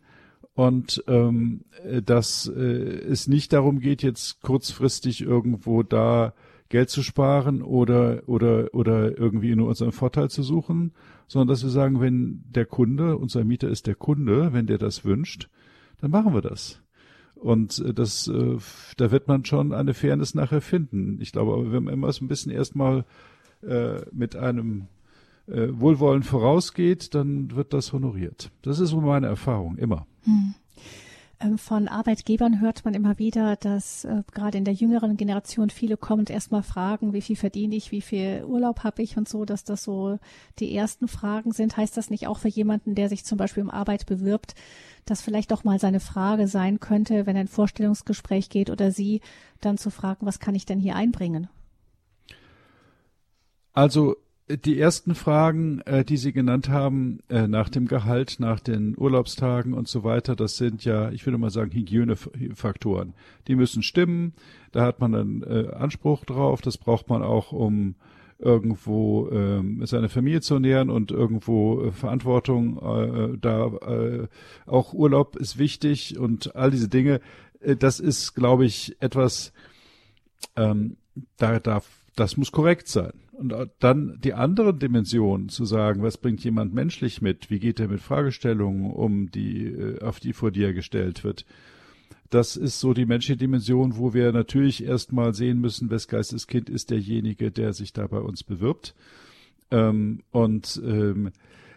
[0.54, 1.60] Und ähm,
[2.04, 6.34] dass äh, es nicht darum geht, jetzt kurzfristig irgendwo da
[6.68, 10.92] Geld zu sparen oder, oder, oder irgendwie nur unseren Vorteil zu suchen,
[11.26, 15.04] sondern dass wir sagen, wenn der Kunde, unser Mieter ist der Kunde, wenn der das
[15.04, 15.48] wünscht,
[16.00, 16.82] dann machen wir das.
[17.34, 18.56] Und äh, das, äh,
[18.96, 21.18] da wird man schon eine Fairness nachher finden.
[21.20, 23.04] Ich glaube, aber wenn man immer so ein bisschen erstmal
[23.62, 24.88] äh, mit einem
[25.46, 28.50] äh, Wohlwollen vorausgeht, dann wird das honoriert.
[28.62, 30.06] Das ist so meine Erfahrung, immer.
[30.24, 30.54] Hm.
[31.40, 35.96] Ähm, von Arbeitgebern hört man immer wieder, dass äh, gerade in der jüngeren Generation viele
[35.96, 39.44] kommen und erstmal fragen, wie viel verdiene ich, wie viel Urlaub habe ich und so,
[39.44, 40.18] dass das so
[40.58, 41.76] die ersten Fragen sind.
[41.76, 44.56] Heißt das nicht auch für jemanden, der sich zum Beispiel um Arbeit bewirbt,
[45.04, 49.20] dass vielleicht auch mal seine Frage sein könnte, wenn ein Vorstellungsgespräch geht oder Sie
[49.60, 51.48] dann zu fragen, was kann ich denn hier einbringen?
[53.72, 54.16] Also
[54.48, 59.74] die ersten Fragen, äh, die Sie genannt haben, äh, nach dem Gehalt, nach den Urlaubstagen
[59.74, 63.14] und so weiter, das sind ja, ich würde mal sagen, Hygienefaktoren.
[63.46, 64.32] Die müssen stimmen.
[64.72, 66.62] Da hat man einen äh, Anspruch drauf.
[66.62, 67.94] Das braucht man auch, um
[68.38, 74.28] irgendwo ähm, seine Familie zu ernähren und irgendwo äh, Verantwortung äh, da äh,
[74.64, 77.20] auch Urlaub ist wichtig und all diese Dinge.
[77.60, 79.52] Äh, das ist, glaube ich, etwas.
[80.54, 80.96] Ähm,
[81.36, 83.12] da darf das muss korrekt sein.
[83.32, 87.50] Und dann die andere Dimension zu sagen, was bringt jemand menschlich mit?
[87.50, 91.46] Wie geht er mit Fragestellungen um, die, äh, auf die vor dir gestellt wird?
[92.30, 96.90] Das ist so die menschliche Dimension, wo wir natürlich erstmal sehen müssen, wes Geisteskind ist
[96.90, 98.94] derjenige, der sich da bei uns bewirbt.
[99.70, 101.30] Ähm, und ähm,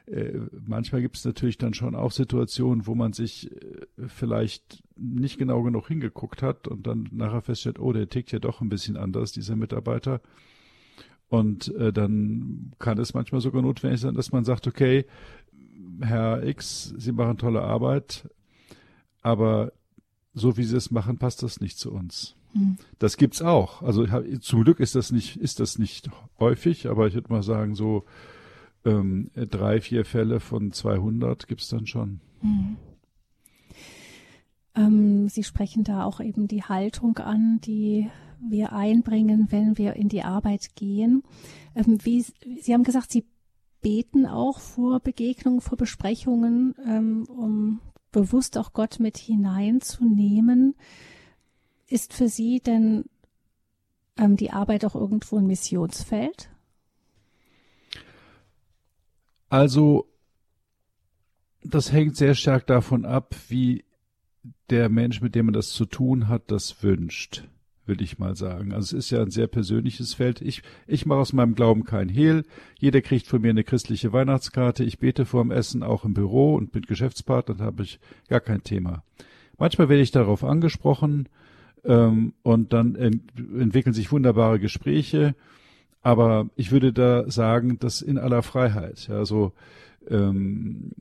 [0.08, 5.38] äh, manchmal gibt es natürlich dann schon auch Situationen, wo man sich äh, vielleicht nicht
[5.38, 8.98] genau genug hingeguckt hat und dann nachher feststellt, oh, der tickt ja doch ein bisschen
[8.98, 10.22] anders, dieser Mitarbeiter.
[11.30, 15.06] Und äh, dann kann es manchmal sogar notwendig sein, dass man sagt, okay,
[16.02, 18.28] Herr X, Sie machen tolle Arbeit,
[19.22, 19.72] aber
[20.34, 22.36] so wie Sie es machen, passt das nicht zu uns.
[22.54, 22.78] Hm.
[23.00, 23.82] Das gibt's auch.
[23.82, 24.06] Also
[24.40, 26.10] zum Glück ist das nicht, ist das nicht
[26.40, 28.04] häufig, aber ich würde mal sagen, so
[28.86, 32.22] ähm, drei, vier Fälle von 200 gibt's dann schon.
[32.42, 32.78] Hm.
[34.76, 38.10] Ähm, Sie sprechen da auch eben die Haltung an, die
[38.50, 41.24] wir einbringen, wenn wir in die Arbeit gehen.
[41.76, 43.26] Ähm, wie, Sie haben gesagt, Sie
[43.82, 47.80] beten auch vor Begegnungen, vor Besprechungen, ähm, um
[48.12, 50.76] bewusst auch Gott mit hineinzunehmen.
[51.88, 53.06] Ist für Sie denn
[54.18, 56.51] ähm, die Arbeit auch irgendwo ein Missionsfeld?
[59.52, 60.08] Also,
[61.64, 63.84] das hängt sehr stark davon ab, wie
[64.70, 67.44] der Mensch, mit dem man das zu tun hat, das wünscht
[67.92, 68.74] will ich mal sagen.
[68.74, 70.42] Also es ist ja ein sehr persönliches Feld.
[70.42, 72.46] Ich, ich mache aus meinem Glauben kein Hehl.
[72.80, 74.84] Jeder kriegt von mir eine christliche Weihnachtskarte.
[74.84, 79.04] Ich bete vorm Essen auch im Büro und mit Geschäftspartnern habe ich gar kein Thema.
[79.58, 81.28] Manchmal werde ich darauf angesprochen
[81.84, 85.36] ähm, und dann ent entwickeln sich wunderbare Gespräche.
[86.02, 89.08] Aber ich würde da sagen, das in aller Freiheit.
[89.08, 89.54] Ja, so
[90.10, 90.92] ähm,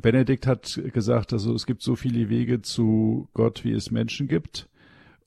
[0.00, 4.68] Benedikt hat gesagt, also es gibt so viele Wege zu Gott, wie es Menschen gibt.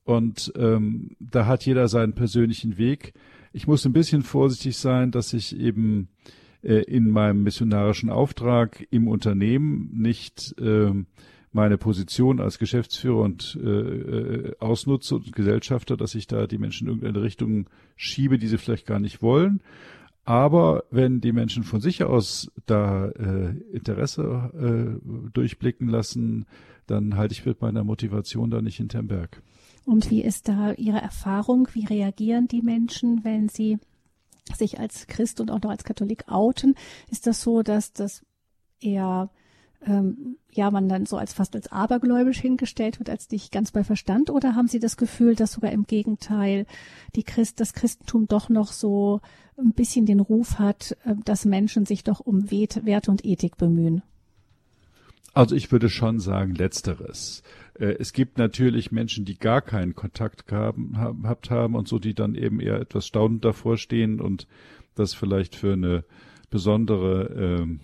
[0.04, 3.14] Und ähm, da hat jeder seinen persönlichen Weg.
[3.52, 6.08] Ich muss ein bisschen vorsichtig sein, dass ich eben
[6.62, 10.92] äh, in meinem missionarischen Auftrag im Unternehmen nicht äh,
[11.54, 16.88] meine Position als Geschäftsführer und äh, äh, ausnutze und Gesellschafter, dass ich da die Menschen
[16.88, 19.62] in irgendeine Richtung schiebe, die sie vielleicht gar nicht wollen.
[20.24, 26.46] Aber wenn die Menschen von sich aus da äh, Interesse äh, durchblicken lassen,
[26.86, 29.42] dann halte ich mit meiner Motivation da nicht hinterm Berg.
[29.84, 31.68] Und wie ist da Ihre Erfahrung?
[31.72, 33.78] Wie reagieren die Menschen, wenn sie
[34.56, 36.74] sich als Christ und auch noch als Katholik outen?
[37.10, 38.24] Ist das so, dass das
[38.80, 39.30] eher
[39.86, 43.84] ähm, ja man dann so als fast als abergläubisch hingestellt wird, als nicht ganz bei
[43.84, 44.30] Verstand?
[44.30, 46.66] Oder haben Sie das Gefühl, dass sogar im Gegenteil
[47.16, 49.20] die Christ, das Christentum doch noch so
[49.56, 54.02] ein bisschen den Ruf hat, äh, dass Menschen sich doch um Werte und Ethik bemühen?
[55.34, 57.42] Also ich würde schon sagen, letzteres.
[57.74, 62.14] Äh, es gibt natürlich Menschen, die gar keinen Kontakt haben, habt haben und so, die
[62.14, 64.46] dann eben eher etwas staunend davor stehen und
[64.94, 66.04] das vielleicht für eine
[66.50, 67.80] besondere, ähm,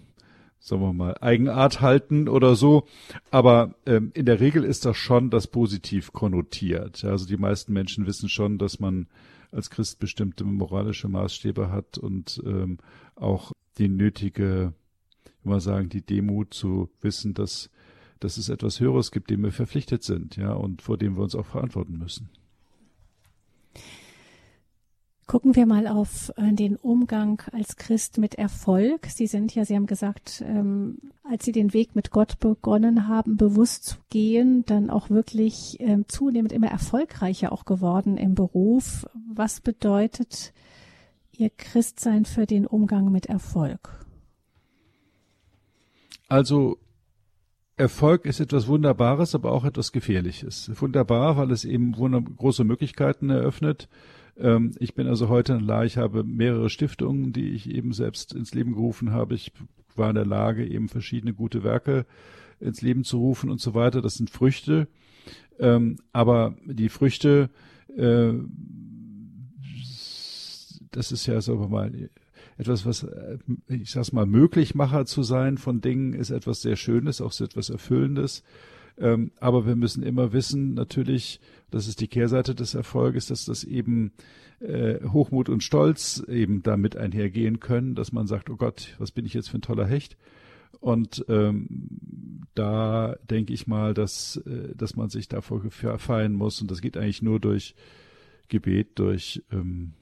[0.60, 2.86] sagen wir mal, Eigenart halten oder so.
[3.30, 7.04] Aber ähm, in der Regel ist das schon das positiv konnotiert.
[7.04, 9.08] Also die meisten Menschen wissen schon, dass man
[9.50, 12.78] als Christ bestimmte moralische Maßstäbe hat und ähm,
[13.16, 14.74] auch die nötige,
[15.42, 17.70] mal sagen, die Demut zu wissen, dass
[18.20, 21.34] dass es etwas Höheres gibt, dem wir verpflichtet sind, ja, und vor dem wir uns
[21.34, 22.28] auch verantworten müssen.
[25.30, 29.06] Gucken wir mal auf äh, den Umgang als Christ mit Erfolg.
[29.06, 33.36] Sie sind ja, Sie haben gesagt, ähm, als Sie den Weg mit Gott begonnen haben,
[33.36, 39.06] bewusst zu gehen, dann auch wirklich ähm, zunehmend immer erfolgreicher auch geworden im Beruf.
[39.32, 40.52] Was bedeutet
[41.30, 44.04] Ihr Christsein für den Umgang mit Erfolg?
[46.26, 46.76] Also
[47.76, 50.72] Erfolg ist etwas Wunderbares, aber auch etwas Gefährliches.
[50.80, 53.88] Wunderbar, weil es eben große Möglichkeiten eröffnet.
[54.36, 58.34] Ähm, ich bin also heute in der ich habe mehrere Stiftungen, die ich eben selbst
[58.34, 59.34] ins Leben gerufen habe.
[59.34, 59.52] Ich
[59.96, 62.06] war in der Lage, eben verschiedene gute Werke
[62.60, 64.02] ins Leben zu rufen und so weiter.
[64.02, 64.88] Das sind Früchte.
[65.58, 67.50] Ähm, aber die Früchte,
[67.96, 68.32] äh,
[70.90, 72.10] das ist ja, sagen wir mal,
[72.56, 73.38] etwas, was, äh,
[73.68, 78.42] ich sag's mal, Möglichmacher zu sein von Dingen, ist etwas sehr Schönes, auch etwas Erfüllendes.
[79.00, 83.64] Ähm, aber wir müssen immer wissen, natürlich, das ist die Kehrseite des Erfolges, dass das
[83.64, 84.12] eben
[84.60, 89.24] äh, Hochmut und Stolz eben damit einhergehen können, dass man sagt, oh Gott, was bin
[89.24, 90.18] ich jetzt für ein toller Hecht?
[90.80, 96.60] Und ähm, da denke ich mal, dass, äh, dass man sich davor gefallen muss.
[96.60, 97.74] Und das geht eigentlich nur durch
[98.48, 99.94] Gebet, durch ähm,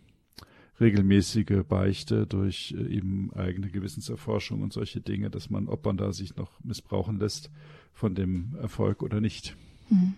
[0.80, 6.12] regelmäßige Beichte, durch äh, eben eigene Gewissenserforschung und solche Dinge, dass man, ob man da
[6.12, 7.50] sich noch missbrauchen lässt
[7.92, 9.56] von dem Erfolg oder nicht.
[9.88, 10.14] Hm.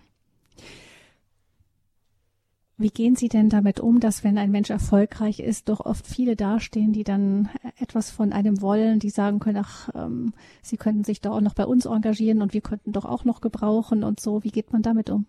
[2.81, 6.35] Wie gehen Sie denn damit um, dass wenn ein Mensch erfolgreich ist, doch oft viele
[6.35, 11.21] dastehen, die dann etwas von einem wollen, die sagen können, ach, ähm, Sie könnten sich
[11.21, 14.43] doch auch noch bei uns engagieren und wir könnten doch auch noch gebrauchen und so.
[14.43, 15.27] Wie geht man damit um?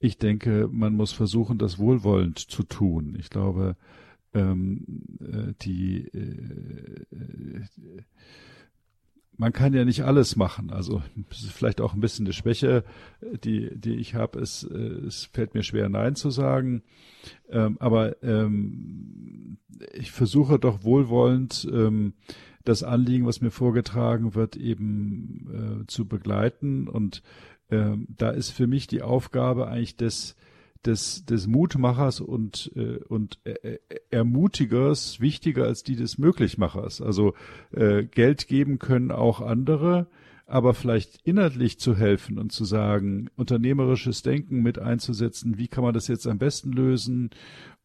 [0.00, 3.16] Ich denke, man muss versuchen, das wohlwollend zu tun.
[3.18, 3.76] Ich glaube,
[4.34, 8.02] ähm, äh, die äh, äh,
[9.38, 10.70] man kann ja nicht alles machen.
[10.70, 12.84] Also vielleicht auch ein bisschen eine Schwäche,
[13.44, 14.40] die, die ich habe.
[14.40, 16.82] Es, äh, es fällt mir schwer, Nein zu sagen.
[17.48, 19.58] Ähm, aber ähm,
[19.94, 22.14] ich versuche doch wohlwollend ähm,
[22.64, 26.88] das Anliegen, was mir vorgetragen wird, eben äh, zu begleiten.
[26.88, 27.22] Und
[27.70, 30.34] ähm, da ist für mich die Aufgabe eigentlich des
[30.86, 33.78] des, des Mutmachers und, äh, und äh,
[34.10, 37.00] Ermutigers wichtiger als die des Möglichmachers.
[37.00, 37.34] Also
[37.72, 40.06] äh, Geld geben können auch andere,
[40.46, 45.94] aber vielleicht inhaltlich zu helfen und zu sagen, unternehmerisches Denken mit einzusetzen, wie kann man
[45.94, 47.30] das jetzt am besten lösen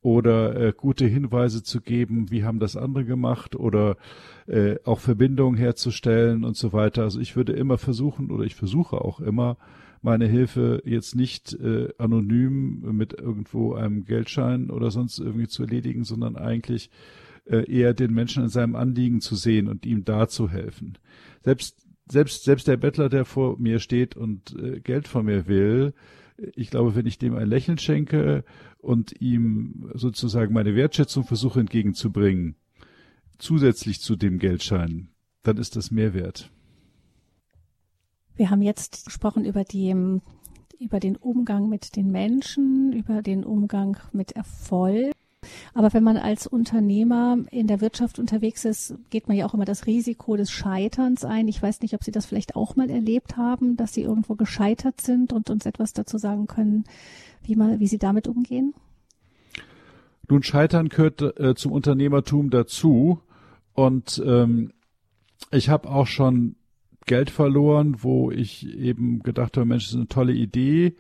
[0.02, 3.98] oder äh, gute Hinweise zu geben, wie haben das andere gemacht oder
[4.48, 7.04] äh, auch Verbindungen herzustellen und so weiter.
[7.04, 9.58] Also ich würde immer versuchen oder ich versuche auch immer,
[10.04, 16.04] meine Hilfe jetzt nicht äh, anonym mit irgendwo einem Geldschein oder sonst irgendwie zu erledigen,
[16.04, 16.90] sondern eigentlich
[17.46, 20.98] äh, eher den Menschen in seinem Anliegen zu sehen und ihm da zu helfen.
[21.44, 25.94] Selbst selbst selbst der Bettler, der vor mir steht und äh, Geld von mir will,
[26.56, 28.44] ich glaube, wenn ich dem ein Lächeln schenke
[28.80, 32.56] und ihm sozusagen meine Wertschätzung versuche entgegenzubringen,
[33.38, 35.10] zusätzlich zu dem Geldschein,
[35.44, 36.52] dann ist das Mehrwert.
[38.36, 39.96] Wir haben jetzt gesprochen über die,
[40.80, 45.14] über den Umgang mit den Menschen, über den Umgang mit Erfolg.
[45.74, 49.66] Aber wenn man als Unternehmer in der Wirtschaft unterwegs ist, geht man ja auch immer
[49.66, 51.48] das Risiko des Scheiterns ein.
[51.48, 55.02] Ich weiß nicht, ob Sie das vielleicht auch mal erlebt haben, dass Sie irgendwo gescheitert
[55.02, 56.86] sind und uns etwas dazu sagen können,
[57.44, 58.74] wie, mal, wie Sie damit umgehen.
[60.30, 63.20] Nun, Scheitern gehört äh, zum Unternehmertum dazu.
[63.74, 64.72] Und ähm,
[65.52, 66.56] ich habe auch schon
[67.06, 70.96] Geld verloren, wo ich eben gedacht habe, Mensch, das ist eine tolle Idee.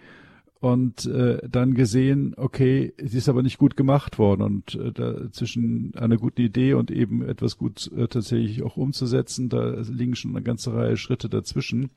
[0.59, 4.43] Und äh, dann gesehen, okay, sie ist aber nicht gut gemacht worden.
[4.43, 9.49] Und äh, da zwischen einer guten Idee und eben etwas gut äh, tatsächlich auch umzusetzen,
[9.49, 11.89] da liegen schon eine ganze Reihe Schritte dazwischen.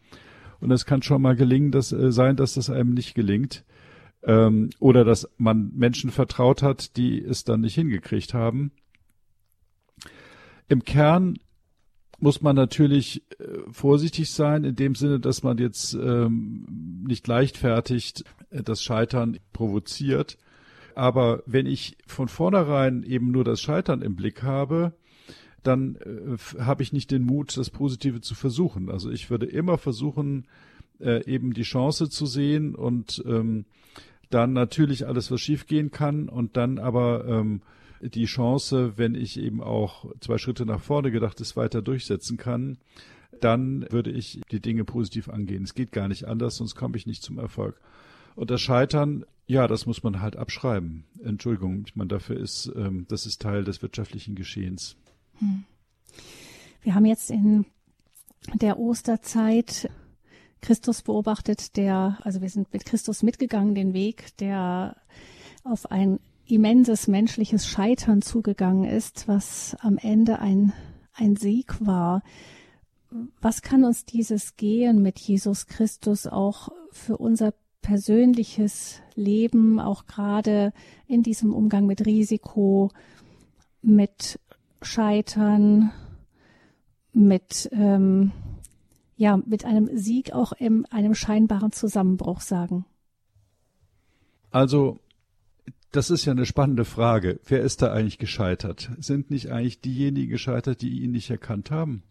[0.58, 3.64] Und es kann schon mal gelingen, dass äh, sein, dass das einem nicht gelingt
[4.24, 8.72] ähm, oder dass man Menschen vertraut hat, die es dann nicht hingekriegt haben.
[10.68, 11.38] Im Kern
[12.18, 18.24] muss man natürlich äh, vorsichtig sein, in dem Sinne, dass man jetzt ähm, nicht leichtfertig
[18.50, 20.38] äh, das Scheitern provoziert.
[20.94, 24.94] Aber wenn ich von vornherein eben nur das Scheitern im Blick habe,
[25.62, 28.90] dann äh, habe ich nicht den Mut, das Positive zu versuchen.
[28.90, 30.46] Also ich würde immer versuchen,
[30.98, 33.66] eben die Chance zu sehen und ähm,
[34.30, 37.60] dann natürlich alles, was schiefgehen kann und dann aber ähm,
[38.00, 42.78] die Chance, wenn ich eben auch zwei Schritte nach vorne gedacht ist, weiter durchsetzen kann,
[43.40, 45.64] dann würde ich die Dinge positiv angehen.
[45.64, 47.80] Es geht gar nicht anders, sonst komme ich nicht zum Erfolg.
[48.34, 51.04] Und das Scheitern, ja, das muss man halt abschreiben.
[51.22, 54.96] Entschuldigung, ich meine, dafür ist, ähm, das ist Teil des wirtschaftlichen Geschehens.
[55.38, 55.64] Hm.
[56.82, 57.66] Wir haben jetzt in
[58.54, 59.90] der Osterzeit
[60.60, 64.96] Christus beobachtet, der, also wir sind mit Christus mitgegangen, den Weg, der
[65.64, 70.72] auf ein immenses menschliches Scheitern zugegangen ist, was am Ende ein,
[71.12, 72.22] ein Sieg war.
[73.40, 80.72] Was kann uns dieses Gehen mit Jesus Christus auch für unser persönliches Leben, auch gerade
[81.06, 82.90] in diesem Umgang mit Risiko,
[83.80, 84.40] mit
[84.82, 85.92] Scheitern,
[87.12, 88.32] mit ähm,
[89.16, 92.84] ja mit einem Sieg auch in einem scheinbaren Zusammenbruch sagen?
[94.50, 94.98] Also
[95.92, 97.40] das ist ja eine spannende Frage.
[97.46, 98.90] Wer ist da eigentlich gescheitert?
[98.98, 102.02] Sind nicht eigentlich diejenigen gescheitert, die ihn nicht erkannt haben?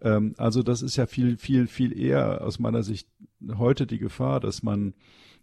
[0.00, 3.08] Ähm, also das ist ja viel, viel, viel eher aus meiner Sicht
[3.56, 4.94] heute die Gefahr, dass man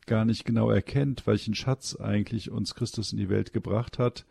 [0.06, 4.26] gar nicht genau erkennt, welchen Schatz eigentlich uns Christus in die Welt gebracht hat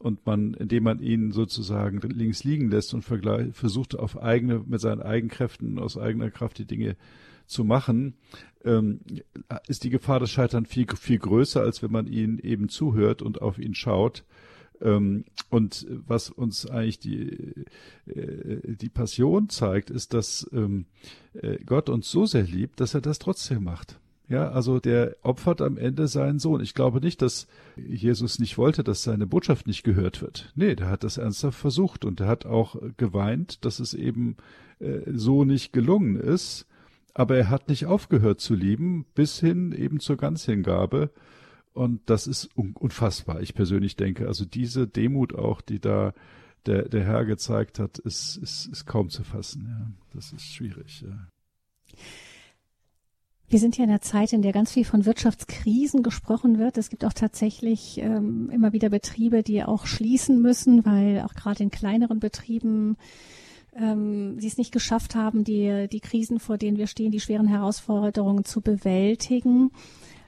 [0.00, 5.02] und man, indem man ihn sozusagen links liegen lässt und versucht auf eigene, mit seinen
[5.02, 6.96] Eigenkräften, aus eigener Kraft die Dinge
[7.50, 8.14] zu machen,
[8.64, 9.00] ähm,
[9.68, 13.42] ist die Gefahr des Scheitern viel, viel größer, als wenn man ihnen eben zuhört und
[13.42, 14.24] auf ihn schaut.
[14.80, 17.66] Ähm, und was uns eigentlich die,
[18.06, 20.86] äh, die Passion zeigt, ist, dass ähm,
[21.34, 23.98] äh, Gott uns so sehr liebt, dass er das trotzdem macht.
[24.28, 26.60] Ja, also der opfert am Ende seinen Sohn.
[26.60, 30.52] Ich glaube nicht, dass Jesus nicht wollte, dass seine Botschaft nicht gehört wird.
[30.54, 34.36] Nee, der hat das ernsthaft versucht und er hat auch geweint, dass es eben
[34.78, 36.66] äh, so nicht gelungen ist.
[37.14, 41.10] Aber er hat nicht aufgehört zu lieben, bis hin eben zur Ganzhingabe.
[41.72, 44.26] Und das ist un unfassbar, ich persönlich denke.
[44.26, 46.12] Also diese Demut auch, die da
[46.66, 49.66] der, der Herr gezeigt hat, ist, ist, ist kaum zu fassen.
[49.68, 49.90] Ja.
[50.14, 51.02] Das ist schwierig.
[51.02, 51.28] Ja.
[53.48, 56.78] Wir sind ja in einer Zeit, in der ganz viel von Wirtschaftskrisen gesprochen wird.
[56.78, 61.64] Es gibt auch tatsächlich ähm, immer wieder Betriebe, die auch schließen müssen, weil auch gerade
[61.64, 62.96] in kleineren Betrieben
[63.74, 67.46] ähm, sie es nicht geschafft haben, die, die Krisen, vor denen wir stehen, die schweren
[67.46, 69.70] Herausforderungen zu bewältigen.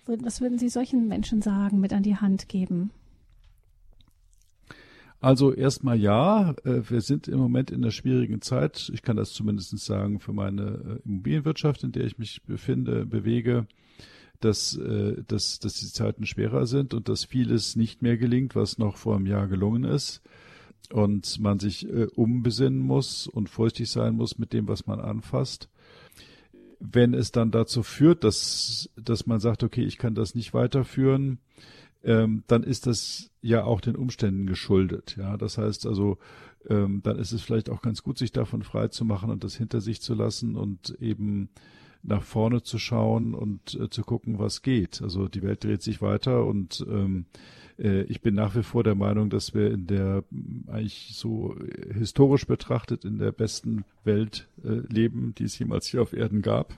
[0.06, 2.90] Was würden Sie solchen Menschen sagen, mit an die Hand geben?
[5.20, 8.90] Also erstmal ja, äh, wir sind im Moment in einer schwierigen Zeit.
[8.92, 13.68] Ich kann das zumindest sagen für meine äh, Immobilienwirtschaft, in der ich mich befinde, bewege,
[14.40, 18.78] dass, äh, dass, dass die Zeiten schwerer sind und dass vieles nicht mehr gelingt, was
[18.78, 20.22] noch vor einem Jahr gelungen ist.
[20.90, 25.68] Und man sich umbesinnen muss und vorsichtig sein muss mit dem, was man anfasst
[26.82, 31.38] wenn es dann dazu führt, dass, dass man sagt, okay, ich kann das nicht weiterführen,
[32.02, 35.16] ähm, dann ist das ja auch den Umständen geschuldet.
[35.16, 36.18] Ja, das heißt also,
[36.68, 39.56] ähm, dann ist es vielleicht auch ganz gut, sich davon frei zu machen und das
[39.56, 41.48] hinter sich zu lassen und eben
[42.02, 45.02] nach vorne zu schauen und äh, zu gucken, was geht.
[45.02, 47.26] Also die Welt dreht sich weiter und ähm,
[47.78, 50.24] äh, ich bin nach wie vor der Meinung, dass wir in der
[50.66, 51.56] eigentlich so
[51.92, 56.76] historisch betrachtet in der besten Welt äh, leben, die es jemals hier auf Erden gab.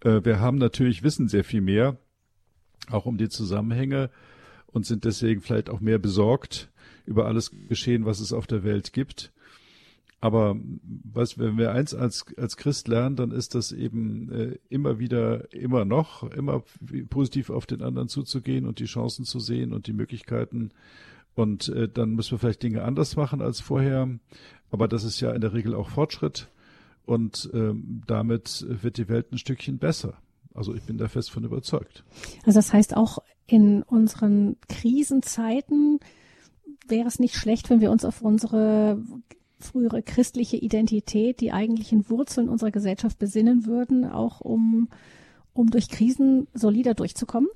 [0.00, 1.96] Äh, wir haben natürlich wissen sehr viel mehr,
[2.90, 4.10] auch um die Zusammenhänge
[4.66, 6.70] und sind deswegen vielleicht auch mehr besorgt
[7.06, 9.32] über alles Geschehen, was es auf der Welt gibt.
[10.22, 10.54] Aber
[11.12, 15.52] was, wenn wir eins als, als Christ lernen, dann ist das eben äh, immer wieder,
[15.52, 16.62] immer noch, immer
[17.10, 20.70] positiv auf den anderen zuzugehen und die Chancen zu sehen und die Möglichkeiten.
[21.34, 24.08] Und äh, dann müssen wir vielleicht Dinge anders machen als vorher.
[24.70, 26.48] Aber das ist ja in der Regel auch Fortschritt.
[27.04, 30.18] Und ähm, damit wird die Welt ein Stückchen besser.
[30.54, 32.04] Also ich bin da fest von überzeugt.
[32.46, 33.18] Also das heißt auch
[33.48, 35.98] in unseren Krisenzeiten
[36.86, 39.02] wäre es nicht schlecht, wenn wir uns auf unsere
[39.62, 44.88] frühere christliche Identität, die eigentlichen Wurzeln unserer Gesellschaft besinnen würden, auch um,
[45.52, 47.48] um durch Krisen solider durchzukommen?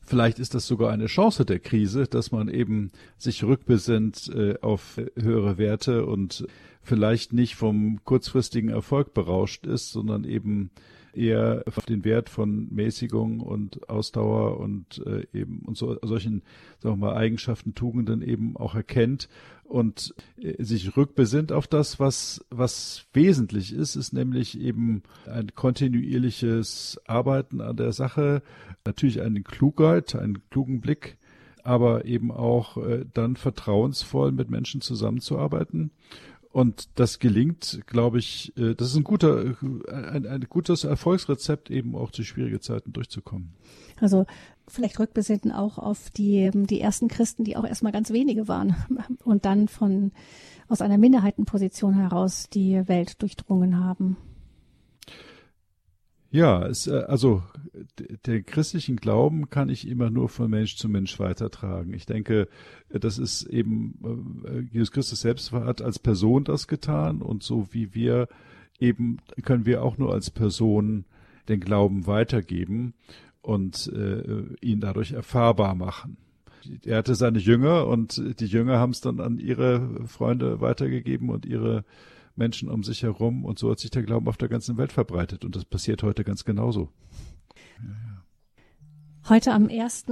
[0.00, 5.00] Vielleicht ist das sogar eine Chance der Krise, dass man eben sich rückbesinnt äh, auf
[5.16, 6.46] höhere Werte und
[6.82, 10.70] vielleicht nicht vom kurzfristigen Erfolg berauscht ist, sondern eben
[11.16, 16.42] eher auf den Wert von Mäßigung und Ausdauer und äh, eben und so solchen
[16.80, 19.28] sagen wir mal Eigenschaften, Tugenden eben auch erkennt
[19.64, 27.00] und äh, sich rückbesinnt auf das, was was wesentlich ist, ist nämlich eben ein kontinuierliches
[27.06, 28.42] Arbeiten an der Sache,
[28.84, 31.16] natürlich eine Klugheit, einen klugen Blick,
[31.62, 35.90] aber eben auch äh, dann vertrauensvoll mit Menschen zusammenzuarbeiten
[36.56, 39.56] und das gelingt, glaube ich, äh, das ist ein guter,
[39.92, 43.52] ein, ein gutes Erfolgsrezept, eben auch zu schwierigen Zeiten durchzukommen.
[44.00, 44.24] Also
[44.66, 48.74] vielleicht rückbesinnen auch auf die, die ersten Christen, die auch erstmal ganz wenige waren
[49.24, 50.12] und dann von
[50.66, 54.16] aus einer Minderheitenposition heraus die Welt durchdrungen haben.
[56.36, 57.42] Ja, es, äh, also
[58.26, 61.94] den christlichen Glauben kann ich immer nur von Mensch zu Mensch weitertragen.
[61.94, 62.46] Ich denke,
[62.90, 67.94] das ist eben, äh, Jesus Christus selbst hat als Person das getan und so wie
[67.94, 68.28] wir
[68.78, 71.06] eben können wir auch nur als Person
[71.48, 72.92] den Glauben weitergeben
[73.40, 76.18] und äh, ihn dadurch erfahrbar machen.
[76.84, 81.46] Er hatte seine Jünger und die Jünger haben es dann an ihre Freunde weitergegeben und
[81.46, 81.86] ihre
[82.36, 85.44] Menschen um sich herum und so hat sich der Glauben auf der ganzen Welt verbreitet
[85.44, 86.88] und das passiert heute ganz genauso.
[89.28, 90.06] Heute am 1.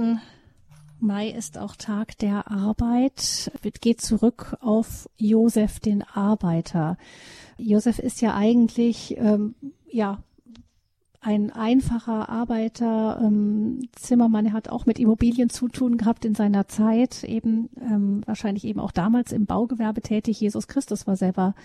[0.99, 3.51] Mai ist auch Tag der Arbeit.
[3.81, 6.97] Geht zurück auf Josef den Arbeiter.
[7.57, 9.55] Josef ist ja eigentlich ähm,
[9.87, 10.23] ja
[11.25, 16.67] ein einfacher Arbeiter, ähm, Zimmermann, er hat auch mit Immobilien zu tun gehabt in seiner
[16.67, 20.39] Zeit, eben ähm, wahrscheinlich eben auch damals im Baugewerbe tätig.
[20.39, 21.55] Jesus Christus war selber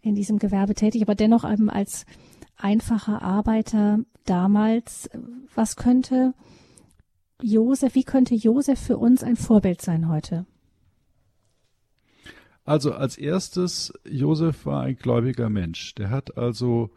[0.00, 2.06] in diesem Gewerbe tätig, aber dennoch eben als
[2.56, 5.10] einfacher Arbeiter damals.
[5.54, 6.34] Was könnte
[7.40, 10.46] Josef, wie könnte Josef für uns ein Vorbild sein heute?
[12.64, 15.94] Also als erstes, Josef war ein gläubiger Mensch.
[15.94, 16.90] Der hat also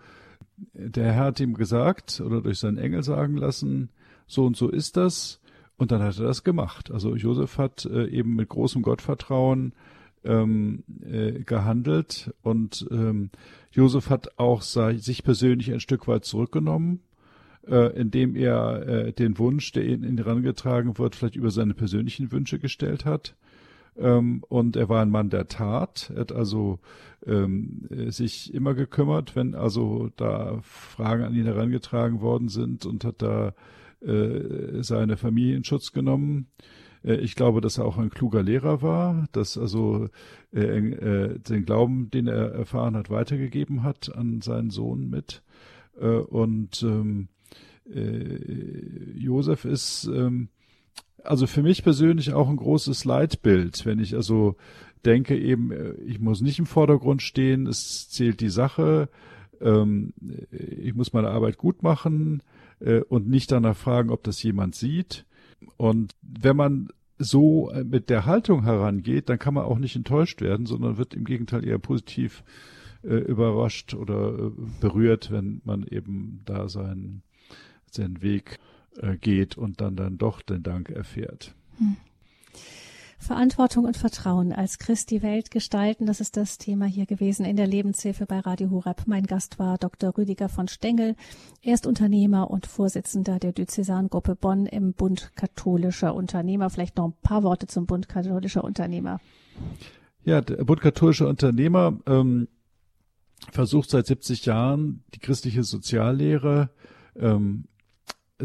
[0.74, 3.90] der Herr hat ihm gesagt oder durch seinen Engel sagen lassen,
[4.28, 5.40] so und so ist das.
[5.78, 6.92] Und dann hat er das gemacht.
[6.92, 9.74] Also Josef hat äh, eben mit großem Gottvertrauen
[10.24, 13.32] ähm, äh, gehandelt und ähm,
[13.72, 17.02] Josef hat auch sei, sich persönlich ein Stück weit zurückgenommen,
[17.68, 22.32] äh, indem er äh, den Wunsch, der ihn, ihn herangetragen wird, vielleicht über seine persönlichen
[22.32, 23.36] Wünsche gestellt hat.
[23.98, 26.12] Ähm, und er war ein Mann der Tat.
[26.14, 26.80] Er hat also
[27.26, 33.22] ähm, sich immer gekümmert, wenn also da Fragen an ihn herangetragen worden sind und hat
[33.22, 33.54] da
[34.02, 36.48] äh, seine Familie in Schutz genommen.
[37.04, 40.10] Äh, ich glaube, dass er auch ein kluger Lehrer war, dass also
[40.54, 45.44] äh, äh, den Glauben, den er erfahren hat, weitergegeben hat an seinen Sohn mit.
[46.00, 47.28] Und ähm,
[47.94, 50.48] äh, Josef ist ähm,
[51.24, 54.56] also für mich persönlich auch ein großes Leitbild, wenn ich also
[55.06, 55.72] denke eben,
[56.06, 59.10] ich muss nicht im Vordergrund stehen, es zählt die Sache,
[59.60, 60.14] ähm,
[60.50, 62.42] ich muss meine Arbeit gut machen
[62.80, 65.26] äh, und nicht danach fragen, ob das jemand sieht.
[65.78, 70.42] Und wenn man so äh, mit der Haltung herangeht, dann kann man auch nicht enttäuscht
[70.42, 72.44] werden, sondern wird im Gegenteil eher positiv
[73.04, 77.24] äh, überrascht oder äh, berührt, wenn man eben da seinen,
[77.90, 78.60] seinen Weg
[78.98, 81.54] äh, geht und dann dann doch den Dank erfährt.
[81.78, 81.98] Hm.
[83.22, 87.56] Verantwortung und Vertrauen als Christ die Welt gestalten, das ist das Thema hier gewesen in
[87.56, 89.04] der Lebenshilfe bei Radio Horeb.
[89.06, 90.18] Mein Gast war Dr.
[90.18, 91.16] Rüdiger von Stengel.
[91.62, 96.72] Er ist Unternehmer und Vorsitzender der Diözesangruppe Bonn im Bund katholischer Unternehmer.
[96.72, 99.20] Vielleicht noch ein paar Worte zum Bund katholischer Unternehmer.
[100.26, 102.48] Ja, der Bund katholischer Unternehmer ähm,
[103.52, 106.72] versucht seit 70 Jahren die christliche Soziallehre
[107.16, 107.66] ähm,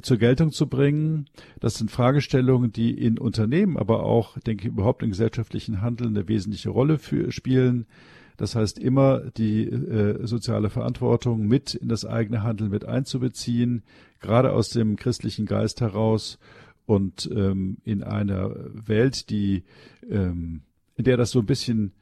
[0.03, 1.27] zur Geltung zu bringen.
[1.61, 6.29] Das sind Fragestellungen, die in Unternehmen, aber auch, denke ich, überhaupt im gesellschaftlichen Handeln eine
[6.29, 7.87] wesentliche Rolle für, spielen.
[8.37, 13.83] Das heißt, immer die äh, soziale Verantwortung mit in das eigene Handeln mit einzubeziehen,
[14.21, 16.39] gerade aus dem christlichen Geist heraus
[16.85, 19.65] und ähm, in einer Welt, die
[20.09, 20.63] ähm,
[20.97, 21.93] in der das so ein bisschen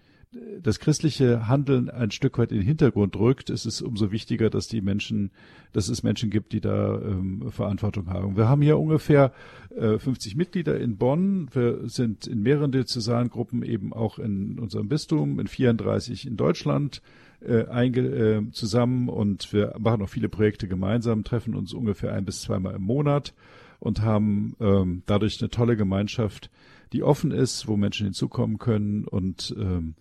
[0.62, 4.66] das christliche Handeln ein Stück weit in den Hintergrund rückt, ist es umso wichtiger, dass
[4.66, 5.30] die Menschen,
[5.72, 8.37] dass es Menschen gibt, die da ähm, Verantwortung haben.
[8.37, 9.32] Wir haben hier ungefähr
[9.76, 11.49] äh, 50 Mitglieder in Bonn.
[11.53, 17.03] Wir sind in mehreren Diözesangruppen eben auch in unserem Bistum, in 34 in Deutschland
[17.41, 22.24] äh, einge, äh, zusammen und wir machen auch viele Projekte gemeinsam, treffen uns ungefähr ein
[22.24, 23.35] bis zweimal im Monat
[23.80, 26.51] und haben ähm, dadurch eine tolle Gemeinschaft,
[26.93, 29.95] die offen ist, wo Menschen hinzukommen können und ähm,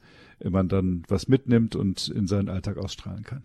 [0.51, 3.43] man dann was mitnimmt und in seinen Alltag ausstrahlen kann.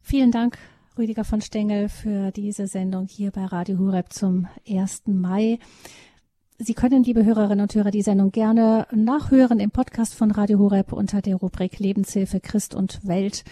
[0.00, 0.58] Vielen Dank,
[0.96, 5.02] Rüdiger von Stengel, für diese Sendung hier bei Radio Hureb zum 1.
[5.06, 5.58] Mai.
[6.58, 10.92] Sie können, liebe Hörerinnen und Hörer, die Sendung gerne nachhören im Podcast von Radio Horeb
[10.92, 13.44] unter der Rubrik Lebenshilfe Christ und Welt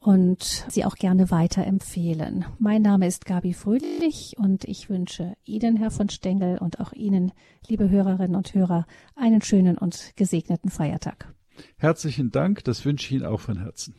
[0.00, 2.46] und sie auch gerne weiterempfehlen.
[2.58, 7.32] Mein Name ist Gabi Fröhlich und ich wünsche Ihnen, Herr von Stengel, und auch Ihnen,
[7.68, 11.32] liebe Hörerinnen und Hörer, einen schönen und gesegneten Feiertag.
[11.76, 13.94] Herzlichen Dank, das wünsche ich Ihnen auch von Herzen.